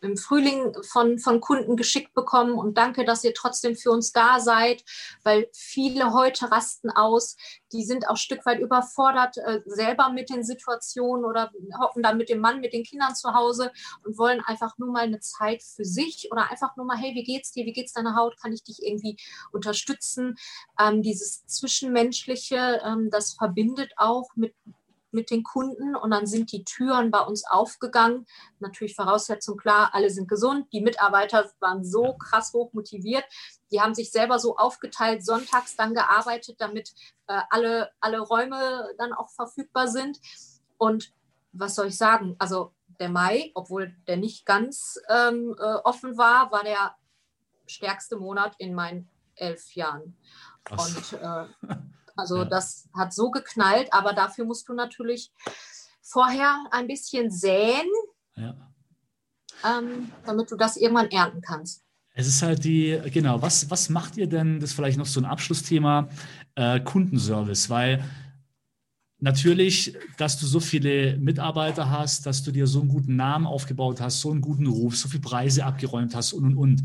im 0.00 0.16
Frühling 0.16 0.74
von, 0.82 1.18
von 1.18 1.40
Kunden 1.40 1.76
geschickt 1.76 2.14
bekommen 2.14 2.52
und 2.54 2.76
danke, 2.78 3.04
dass 3.04 3.24
ihr 3.24 3.34
trotzdem 3.34 3.76
für 3.76 3.90
uns 3.90 4.12
da 4.12 4.40
seid, 4.40 4.84
weil 5.22 5.48
viele 5.52 6.12
heute 6.12 6.50
rasten 6.50 6.90
aus. 6.90 7.36
Die 7.72 7.84
sind 7.84 8.06
auch 8.06 8.12
ein 8.12 8.16
Stück 8.16 8.44
weit 8.46 8.60
überfordert 8.60 9.36
äh, 9.38 9.60
selber 9.66 10.10
mit 10.10 10.30
den 10.30 10.42
Situationen 10.42 11.24
oder 11.24 11.50
hocken 11.80 12.02
dann 12.02 12.16
mit 12.16 12.28
dem 12.28 12.40
Mann, 12.40 12.60
mit 12.60 12.72
den 12.72 12.84
Kindern 12.84 13.14
zu 13.14 13.34
Hause 13.34 13.72
und 14.04 14.18
wollen 14.18 14.40
einfach 14.40 14.78
nur 14.78 14.90
mal 14.90 15.04
eine 15.04 15.20
Zeit 15.20 15.62
für 15.62 15.84
sich 15.84 16.28
oder 16.30 16.50
einfach 16.50 16.76
nur 16.76 16.86
mal, 16.86 16.96
hey, 16.96 17.14
wie 17.14 17.24
geht's 17.24 17.52
dir? 17.52 17.66
Wie 17.66 17.72
geht's 17.72 17.92
deiner 17.92 18.16
Haut? 18.16 18.36
Kann 18.40 18.52
ich 18.52 18.62
dich 18.62 18.82
irgendwie 18.82 19.16
unterstützen? 19.52 20.36
Ähm, 20.80 21.02
dieses 21.02 21.46
Zwischenmenschliche, 21.46 22.80
ähm, 22.84 23.10
das 23.10 23.34
verbindet 23.34 23.92
auch 23.96 24.28
mit, 24.34 24.54
mit 25.10 25.30
den 25.30 25.42
Kunden 25.42 25.96
und 25.96 26.10
dann 26.10 26.26
sind 26.26 26.52
die 26.52 26.64
Türen 26.64 27.10
bei 27.10 27.20
uns 27.20 27.44
aufgegangen. 27.46 28.26
Natürlich 28.60 28.94
Voraussetzung 28.94 29.56
klar, 29.56 29.90
alle 29.92 30.10
sind 30.10 30.28
gesund. 30.28 30.66
Die 30.72 30.80
Mitarbeiter 30.80 31.50
waren 31.60 31.84
so 31.84 32.16
krass 32.16 32.52
hoch 32.52 32.72
motiviert. 32.72 33.24
Die 33.70 33.80
haben 33.80 33.94
sich 33.94 34.10
selber 34.10 34.38
so 34.38 34.56
aufgeteilt, 34.56 35.24
sonntags 35.24 35.76
dann 35.76 35.94
gearbeitet, 35.94 36.56
damit 36.60 36.92
äh, 37.26 37.40
alle, 37.50 37.90
alle 38.00 38.20
Räume 38.20 38.88
dann 38.98 39.12
auch 39.12 39.30
verfügbar 39.30 39.88
sind. 39.88 40.18
Und 40.76 41.12
was 41.52 41.74
soll 41.74 41.88
ich 41.88 41.96
sagen? 41.96 42.36
Also 42.38 42.74
der 43.00 43.08
Mai, 43.08 43.52
obwohl 43.54 43.94
der 44.06 44.16
nicht 44.16 44.46
ganz 44.46 44.98
ähm, 45.08 45.54
äh, 45.58 45.74
offen 45.84 46.18
war, 46.18 46.50
war 46.50 46.64
der 46.64 46.94
stärkste 47.66 48.16
Monat 48.16 48.54
in 48.58 48.74
meinen 48.74 49.08
elf 49.34 49.74
Jahren. 49.74 50.16
Und 50.70 51.12
äh, 51.12 51.46
Also 52.18 52.38
ja. 52.38 52.44
das 52.46 52.88
hat 52.94 53.14
so 53.14 53.30
geknallt, 53.30 53.92
aber 53.92 54.12
dafür 54.12 54.44
musst 54.44 54.68
du 54.68 54.74
natürlich 54.74 55.32
vorher 56.02 56.66
ein 56.72 56.88
bisschen 56.88 57.30
säen, 57.30 57.86
ja. 58.34 58.56
ähm, 59.64 60.10
damit 60.26 60.50
du 60.50 60.56
das 60.56 60.76
irgendwann 60.76 61.12
ernten 61.12 61.40
kannst. 61.40 61.84
Es 62.18 62.26
ist 62.26 62.42
halt 62.42 62.64
die, 62.64 62.98
genau, 63.12 63.42
was, 63.42 63.70
was 63.70 63.90
macht 63.90 64.16
ihr 64.16 64.26
denn, 64.26 64.58
das 64.58 64.70
ist 64.70 64.76
vielleicht 64.76 64.98
noch 64.98 65.06
so 65.06 65.20
ein 65.20 65.24
Abschlussthema, 65.24 66.08
äh, 66.56 66.80
Kundenservice, 66.80 67.70
weil 67.70 68.02
natürlich, 69.20 69.96
dass 70.16 70.36
du 70.36 70.44
so 70.44 70.58
viele 70.58 71.16
Mitarbeiter 71.18 71.90
hast, 71.90 72.26
dass 72.26 72.42
du 72.42 72.50
dir 72.50 72.66
so 72.66 72.80
einen 72.80 72.88
guten 72.88 73.14
Namen 73.14 73.46
aufgebaut 73.46 74.00
hast, 74.00 74.20
so 74.20 74.32
einen 74.32 74.40
guten 74.40 74.66
Ruf, 74.66 74.96
so 74.96 75.08
viele 75.08 75.20
Preise 75.20 75.64
abgeräumt 75.64 76.16
hast 76.16 76.32
und, 76.32 76.44
und, 76.44 76.56
und, 76.56 76.82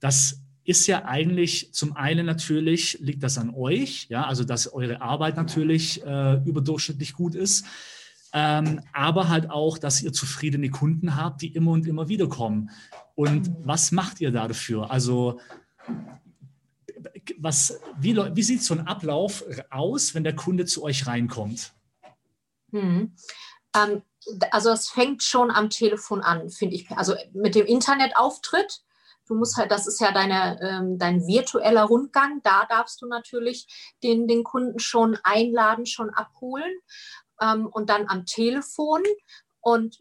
das 0.00 0.42
ist 0.64 0.86
ja 0.86 1.06
eigentlich 1.06 1.72
zum 1.72 1.96
einen 1.96 2.26
natürlich, 2.26 2.98
liegt 3.00 3.22
das 3.22 3.38
an 3.38 3.54
euch, 3.54 4.08
ja, 4.10 4.26
also 4.26 4.44
dass 4.44 4.70
eure 4.70 5.00
Arbeit 5.00 5.38
natürlich 5.38 6.04
äh, 6.04 6.42
überdurchschnittlich 6.44 7.14
gut 7.14 7.34
ist, 7.34 7.64
ähm, 8.34 8.80
aber 8.92 9.28
halt 9.28 9.48
auch, 9.48 9.78
dass 9.78 10.02
ihr 10.02 10.12
zufriedene 10.12 10.68
Kunden 10.68 11.14
habt, 11.14 11.40
die 11.40 11.54
immer 11.54 11.70
und 11.70 11.86
immer 11.86 12.08
wieder 12.08 12.28
kommen. 12.28 12.70
Und 13.14 13.48
was 13.64 13.92
macht 13.92 14.20
ihr 14.20 14.32
da 14.32 14.48
dafür? 14.48 14.90
Also 14.90 15.40
was, 17.38 17.80
wie, 17.96 18.16
wie 18.16 18.42
sieht 18.42 18.64
so 18.64 18.74
ein 18.74 18.88
Ablauf 18.88 19.44
aus, 19.70 20.14
wenn 20.14 20.24
der 20.24 20.34
Kunde 20.34 20.66
zu 20.66 20.82
euch 20.82 21.06
reinkommt? 21.06 21.72
Hm. 22.72 23.14
Ähm, 23.76 24.02
also 24.50 24.70
es 24.70 24.88
fängt 24.88 25.22
schon 25.22 25.52
am 25.52 25.70
Telefon 25.70 26.20
an, 26.20 26.50
finde 26.50 26.74
ich. 26.74 26.90
Also 26.90 27.14
mit 27.32 27.54
dem 27.54 27.66
Internetauftritt 27.66 28.82
Du 29.26 29.34
musst 29.34 29.56
halt, 29.56 29.70
das 29.70 29.86
ist 29.86 30.00
ja 30.00 30.12
deine, 30.12 30.60
ähm, 30.60 30.98
dein 30.98 31.26
virtueller 31.26 31.84
Rundgang. 31.84 32.42
Da 32.42 32.66
darfst 32.68 33.00
du 33.00 33.06
natürlich 33.06 33.66
den, 34.02 34.28
den 34.28 34.44
Kunden 34.44 34.78
schon 34.78 35.18
einladen, 35.22 35.86
schon 35.86 36.10
abholen 36.10 36.72
ähm, 37.40 37.66
und 37.66 37.90
dann 37.90 38.08
am 38.08 38.26
Telefon. 38.26 39.02
Und 39.60 39.98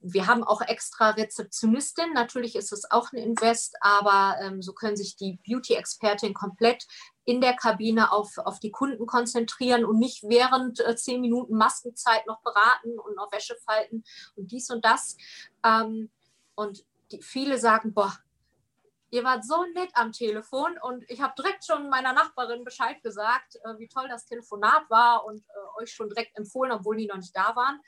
wir 0.00 0.26
haben 0.26 0.44
auch 0.44 0.60
extra 0.60 1.10
Rezeptionistin. 1.10 2.12
Natürlich 2.12 2.56
ist 2.56 2.72
es 2.72 2.90
auch 2.90 3.10
ein 3.12 3.18
Invest, 3.18 3.76
aber 3.80 4.36
ähm, 4.42 4.60
so 4.60 4.74
können 4.74 4.96
sich 4.96 5.16
die 5.16 5.38
Beauty-Expertin 5.46 6.34
komplett 6.34 6.86
in 7.24 7.40
der 7.40 7.54
Kabine 7.54 8.12
auf, 8.12 8.36
auf 8.36 8.60
die 8.60 8.70
Kunden 8.70 9.06
konzentrieren 9.06 9.84
und 9.86 9.98
nicht 9.98 10.22
während 10.24 10.80
äh, 10.80 10.94
zehn 10.94 11.22
Minuten 11.22 11.56
Maskenzeit 11.56 12.26
noch 12.26 12.42
beraten 12.42 12.98
und 12.98 13.16
noch 13.16 13.32
Wäsche 13.32 13.56
falten 13.64 14.04
und 14.36 14.52
dies 14.52 14.68
und 14.70 14.84
das. 14.84 15.16
Ähm, 15.64 16.10
und 16.54 16.84
die, 17.10 17.22
viele 17.22 17.58
sagen, 17.58 17.94
boah, 17.94 18.14
ihr 19.14 19.22
wart 19.22 19.44
so 19.44 19.64
nett 19.74 19.90
am 19.94 20.10
Telefon 20.10 20.76
und 20.82 21.08
ich 21.08 21.22
habe 21.22 21.34
direkt 21.38 21.64
schon 21.64 21.88
meiner 21.88 22.12
Nachbarin 22.12 22.64
Bescheid 22.64 23.00
gesagt, 23.02 23.54
äh, 23.56 23.78
wie 23.78 23.86
toll 23.86 24.08
das 24.08 24.26
Telefonat 24.26 24.90
war 24.90 25.24
und 25.24 25.38
äh, 25.38 25.82
euch 25.82 25.92
schon 25.92 26.08
direkt 26.08 26.36
empfohlen, 26.36 26.72
obwohl 26.72 26.96
die 26.96 27.06
noch 27.06 27.16
nicht 27.16 27.34
da 27.34 27.54
waren. 27.54 27.80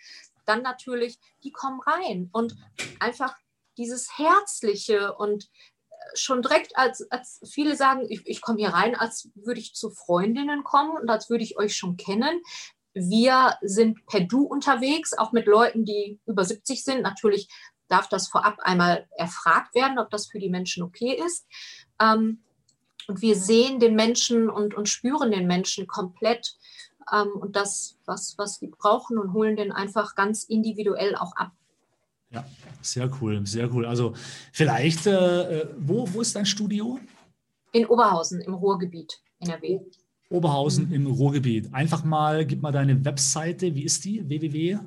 Dann 0.44 0.62
natürlich, 0.62 1.18
die 1.42 1.50
kommen 1.50 1.80
rein 1.80 2.30
und 2.32 2.56
einfach 3.00 3.36
dieses 3.76 4.16
Herzliche 4.16 5.14
und 5.16 5.50
äh, 5.90 5.94
schon 6.14 6.42
direkt, 6.42 6.78
als, 6.78 7.10
als 7.10 7.40
viele 7.44 7.74
sagen, 7.74 8.06
ich, 8.08 8.24
ich 8.24 8.40
komme 8.40 8.58
hier 8.58 8.70
rein, 8.70 8.94
als 8.94 9.28
würde 9.34 9.58
ich 9.58 9.74
zu 9.74 9.90
Freundinnen 9.90 10.62
kommen 10.62 10.96
und 10.96 11.10
als 11.10 11.28
würde 11.28 11.42
ich 11.42 11.58
euch 11.58 11.74
schon 11.74 11.96
kennen. 11.96 12.40
Wir 12.94 13.58
sind 13.62 14.06
per 14.06 14.20
Du 14.20 14.44
unterwegs, 14.44 15.12
auch 15.12 15.32
mit 15.32 15.46
Leuten, 15.46 15.84
die 15.84 16.20
über 16.24 16.44
70 16.44 16.84
sind. 16.84 17.02
Natürlich 17.02 17.48
darf 17.88 18.08
das 18.08 18.28
vorab 18.28 18.58
einmal 18.60 19.06
erfragt 19.16 19.74
werden, 19.74 19.98
ob 19.98 20.10
das 20.10 20.26
für 20.26 20.38
die 20.38 20.50
Menschen 20.50 20.82
okay 20.82 21.20
ist. 21.24 21.46
Ähm, 22.00 22.42
und 23.08 23.22
wir 23.22 23.36
sehen 23.36 23.78
den 23.78 23.94
Menschen 23.94 24.50
und, 24.50 24.74
und 24.74 24.88
spüren 24.88 25.30
den 25.30 25.46
Menschen 25.46 25.86
komplett 25.86 26.56
ähm, 27.12 27.28
und 27.40 27.56
das, 27.56 27.98
was, 28.04 28.34
was 28.36 28.58
die 28.58 28.68
brauchen 28.68 29.18
und 29.18 29.32
holen 29.32 29.56
den 29.56 29.72
einfach 29.72 30.14
ganz 30.14 30.44
individuell 30.44 31.14
auch 31.14 31.34
ab. 31.36 31.52
Ja, 32.30 32.44
sehr 32.82 33.10
cool, 33.20 33.46
sehr 33.46 33.72
cool. 33.72 33.86
Also 33.86 34.14
vielleicht, 34.52 35.06
äh, 35.06 35.60
äh 35.60 35.68
wo, 35.78 36.12
wo 36.12 36.20
ist 36.20 36.34
dein 36.34 36.46
Studio? 36.46 36.98
In 37.72 37.86
Oberhausen 37.86 38.40
im 38.40 38.54
Ruhrgebiet, 38.54 39.20
NRW. 39.38 39.80
Oberhausen 40.28 40.88
mhm. 40.88 40.94
im 40.94 41.06
Ruhrgebiet. 41.06 41.72
Einfach 41.72 42.02
mal, 42.04 42.44
gib 42.44 42.62
mal 42.62 42.72
deine 42.72 43.04
Webseite, 43.04 43.74
wie 43.74 43.84
ist 43.84 44.04
die? 44.04 44.28
www? 44.28 44.78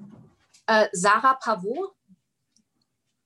Äh, 0.68 0.88
Sarah 0.92 1.36
Pavot, 1.36 1.94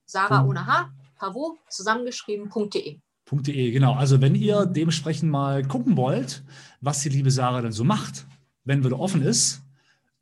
Sarah 0.06 0.40
hm. 0.40 0.48
ohne 0.48 0.66
H, 0.66 0.90
Pavot, 1.18 1.58
zusammengeschrieben.de. 1.68 2.98
.de, 3.30 3.70
genau. 3.70 3.94
Also 3.94 4.20
wenn 4.20 4.34
ihr 4.34 4.66
dementsprechend 4.66 5.30
mal 5.30 5.64
gucken 5.64 5.96
wollt, 5.96 6.44
was 6.80 7.00
die 7.00 7.08
liebe 7.08 7.30
Sarah 7.30 7.62
denn 7.62 7.72
so 7.72 7.84
macht, 7.84 8.26
wenn 8.64 8.84
wieder 8.84 9.00
offen 9.00 9.22
ist, 9.22 9.64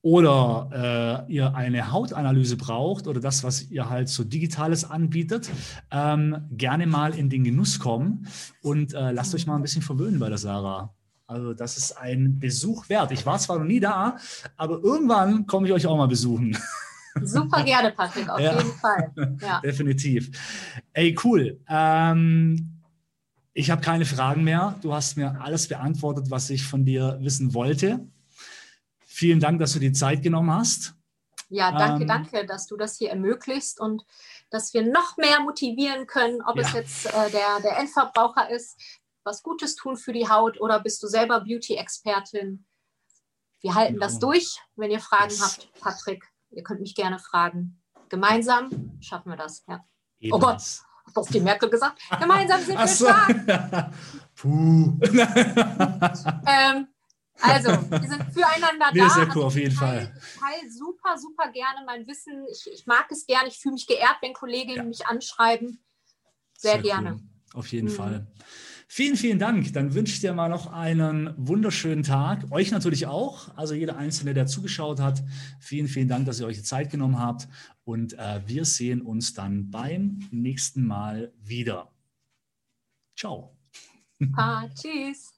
oder 0.02 1.26
äh, 1.28 1.32
ihr 1.32 1.54
eine 1.54 1.92
Hautanalyse 1.92 2.56
braucht 2.56 3.06
oder 3.06 3.20
das, 3.20 3.44
was 3.44 3.70
ihr 3.70 3.88
halt 3.88 4.08
so 4.08 4.24
Digitales 4.24 4.84
anbietet, 4.84 5.48
ähm, 5.92 6.48
gerne 6.50 6.86
mal 6.88 7.14
in 7.14 7.30
den 7.30 7.44
Genuss 7.44 7.78
kommen 7.78 8.26
und 8.62 8.94
äh, 8.94 9.12
lasst 9.12 9.32
euch 9.34 9.46
mal 9.46 9.54
ein 9.54 9.62
bisschen 9.62 9.82
verwöhnen 9.82 10.18
bei 10.18 10.28
der 10.28 10.38
Sarah. 10.38 10.92
Also 11.28 11.54
das 11.54 11.78
ist 11.78 11.92
ein 11.92 12.40
Besuch 12.40 12.88
wert. 12.88 13.12
Ich 13.12 13.24
war 13.24 13.38
zwar 13.38 13.58
noch 13.58 13.64
nie 13.64 13.80
da, 13.80 14.16
aber 14.56 14.82
irgendwann 14.82 15.46
komme 15.46 15.68
ich 15.68 15.72
euch 15.72 15.86
auch 15.86 15.96
mal 15.96 16.08
besuchen. 16.08 16.58
Super 17.20 17.62
gerne, 17.62 17.92
Patrick, 17.92 18.28
auf 18.28 18.40
ja. 18.40 18.56
jeden 18.56 18.72
Fall. 18.72 19.12
Ja. 19.40 19.60
Definitiv. 19.64 20.30
Ey, 20.92 21.16
cool. 21.24 21.60
Ähm, 21.68 22.82
ich 23.54 23.70
habe 23.70 23.82
keine 23.82 24.04
Fragen 24.04 24.44
mehr. 24.44 24.78
Du 24.82 24.94
hast 24.94 25.16
mir 25.16 25.40
alles 25.40 25.68
beantwortet, 25.68 26.30
was 26.30 26.48
ich 26.50 26.64
von 26.64 26.84
dir 26.84 27.18
wissen 27.20 27.52
wollte. 27.54 28.00
Vielen 29.00 29.40
Dank, 29.40 29.58
dass 29.60 29.74
du 29.74 29.78
die 29.78 29.92
Zeit 29.92 30.22
genommen 30.22 30.50
hast. 30.50 30.94
Ja, 31.50 31.70
danke, 31.70 32.02
ähm, 32.02 32.08
danke, 32.08 32.46
dass 32.46 32.66
du 32.66 32.78
das 32.78 32.96
hier 32.96 33.10
ermöglicht 33.10 33.78
und 33.78 34.02
dass 34.48 34.72
wir 34.72 34.90
noch 34.90 35.18
mehr 35.18 35.40
motivieren 35.40 36.06
können, 36.06 36.40
ob 36.46 36.56
ja. 36.56 36.62
es 36.62 36.72
jetzt 36.72 37.06
äh, 37.06 37.30
der, 37.30 37.60
der 37.62 37.76
Endverbraucher 37.78 38.48
ist, 38.48 38.80
was 39.22 39.42
Gutes 39.42 39.76
tun 39.76 39.98
für 39.98 40.14
die 40.14 40.30
Haut 40.30 40.58
oder 40.58 40.80
bist 40.80 41.02
du 41.02 41.08
selber 41.08 41.40
Beauty-Expertin. 41.40 42.64
Wir 43.60 43.74
halten 43.74 43.94
genau. 43.94 44.06
das 44.06 44.18
durch. 44.18 44.58
Wenn 44.76 44.90
ihr 44.90 45.00
Fragen 45.00 45.30
yes. 45.30 45.42
habt, 45.42 45.72
Patrick, 45.78 46.31
Ihr 46.52 46.62
könnt 46.62 46.80
mich 46.80 46.94
gerne 46.94 47.18
fragen. 47.18 47.80
Gemeinsam 48.08 48.98
schaffen 49.00 49.30
wir 49.30 49.36
das. 49.36 49.64
Ja. 49.66 49.84
Oh 50.30 50.38
Gott, 50.38 50.60
hat 51.06 51.16
doch 51.16 51.28
die 51.28 51.40
Merkel 51.40 51.70
gesagt. 51.70 52.00
Gemeinsam 52.20 52.60
sind 52.60 52.78
wir 52.78 52.86
so. 52.86 53.06
stark. 53.06 53.90
Puh. 54.36 54.98
ähm, 56.46 56.88
also, 57.40 57.70
wir 57.70 58.08
sind 58.08 58.24
füreinander 58.32 58.90
nee, 58.92 59.00
da. 59.00 59.08
Sehr 59.10 59.36
cool, 59.36 59.44
auf 59.44 59.56
jeden 59.56 59.74
Fall. 59.74 60.14
Ich 60.16 60.40
teile 60.40 60.70
super, 60.70 61.18
super 61.18 61.50
gerne 61.50 61.80
mein 61.86 62.06
Wissen. 62.06 62.46
Ich, 62.50 62.70
ich 62.72 62.86
mag 62.86 63.06
es 63.10 63.26
gerne. 63.26 63.48
Ich 63.48 63.58
fühle 63.58 63.74
mich 63.74 63.86
geehrt, 63.86 64.16
wenn 64.20 64.32
Kolleginnen 64.32 64.76
ja. 64.76 64.84
mich 64.84 65.06
anschreiben. 65.06 65.82
Sehr, 66.56 66.74
sehr 66.74 66.82
gerne. 66.82 67.12
Cool. 67.14 67.20
Auf 67.54 67.66
jeden 67.68 67.88
mhm. 67.88 67.92
Fall. 67.92 68.26
Vielen, 68.94 69.16
vielen 69.16 69.38
Dank. 69.38 69.72
Dann 69.72 69.94
wünsche 69.94 70.12
ich 70.12 70.20
dir 70.20 70.34
mal 70.34 70.50
noch 70.50 70.66
einen 70.66 71.32
wunderschönen 71.38 72.02
Tag. 72.02 72.52
Euch 72.52 72.72
natürlich 72.72 73.06
auch, 73.06 73.56
also 73.56 73.72
jeder 73.72 73.96
Einzelne, 73.96 74.34
der 74.34 74.46
zugeschaut 74.46 75.00
hat. 75.00 75.24
Vielen, 75.60 75.88
vielen 75.88 76.08
Dank, 76.08 76.26
dass 76.26 76.40
ihr 76.40 76.46
euch 76.46 76.58
die 76.58 76.62
Zeit 76.62 76.90
genommen 76.90 77.18
habt. 77.18 77.48
Und 77.84 78.12
äh, 78.18 78.42
wir 78.44 78.66
sehen 78.66 79.00
uns 79.00 79.32
dann 79.32 79.70
beim 79.70 80.28
nächsten 80.30 80.86
Mal 80.86 81.32
wieder. 81.42 81.90
Ciao. 83.16 83.56
Ah, 84.36 84.68
tschüss. 84.68 85.31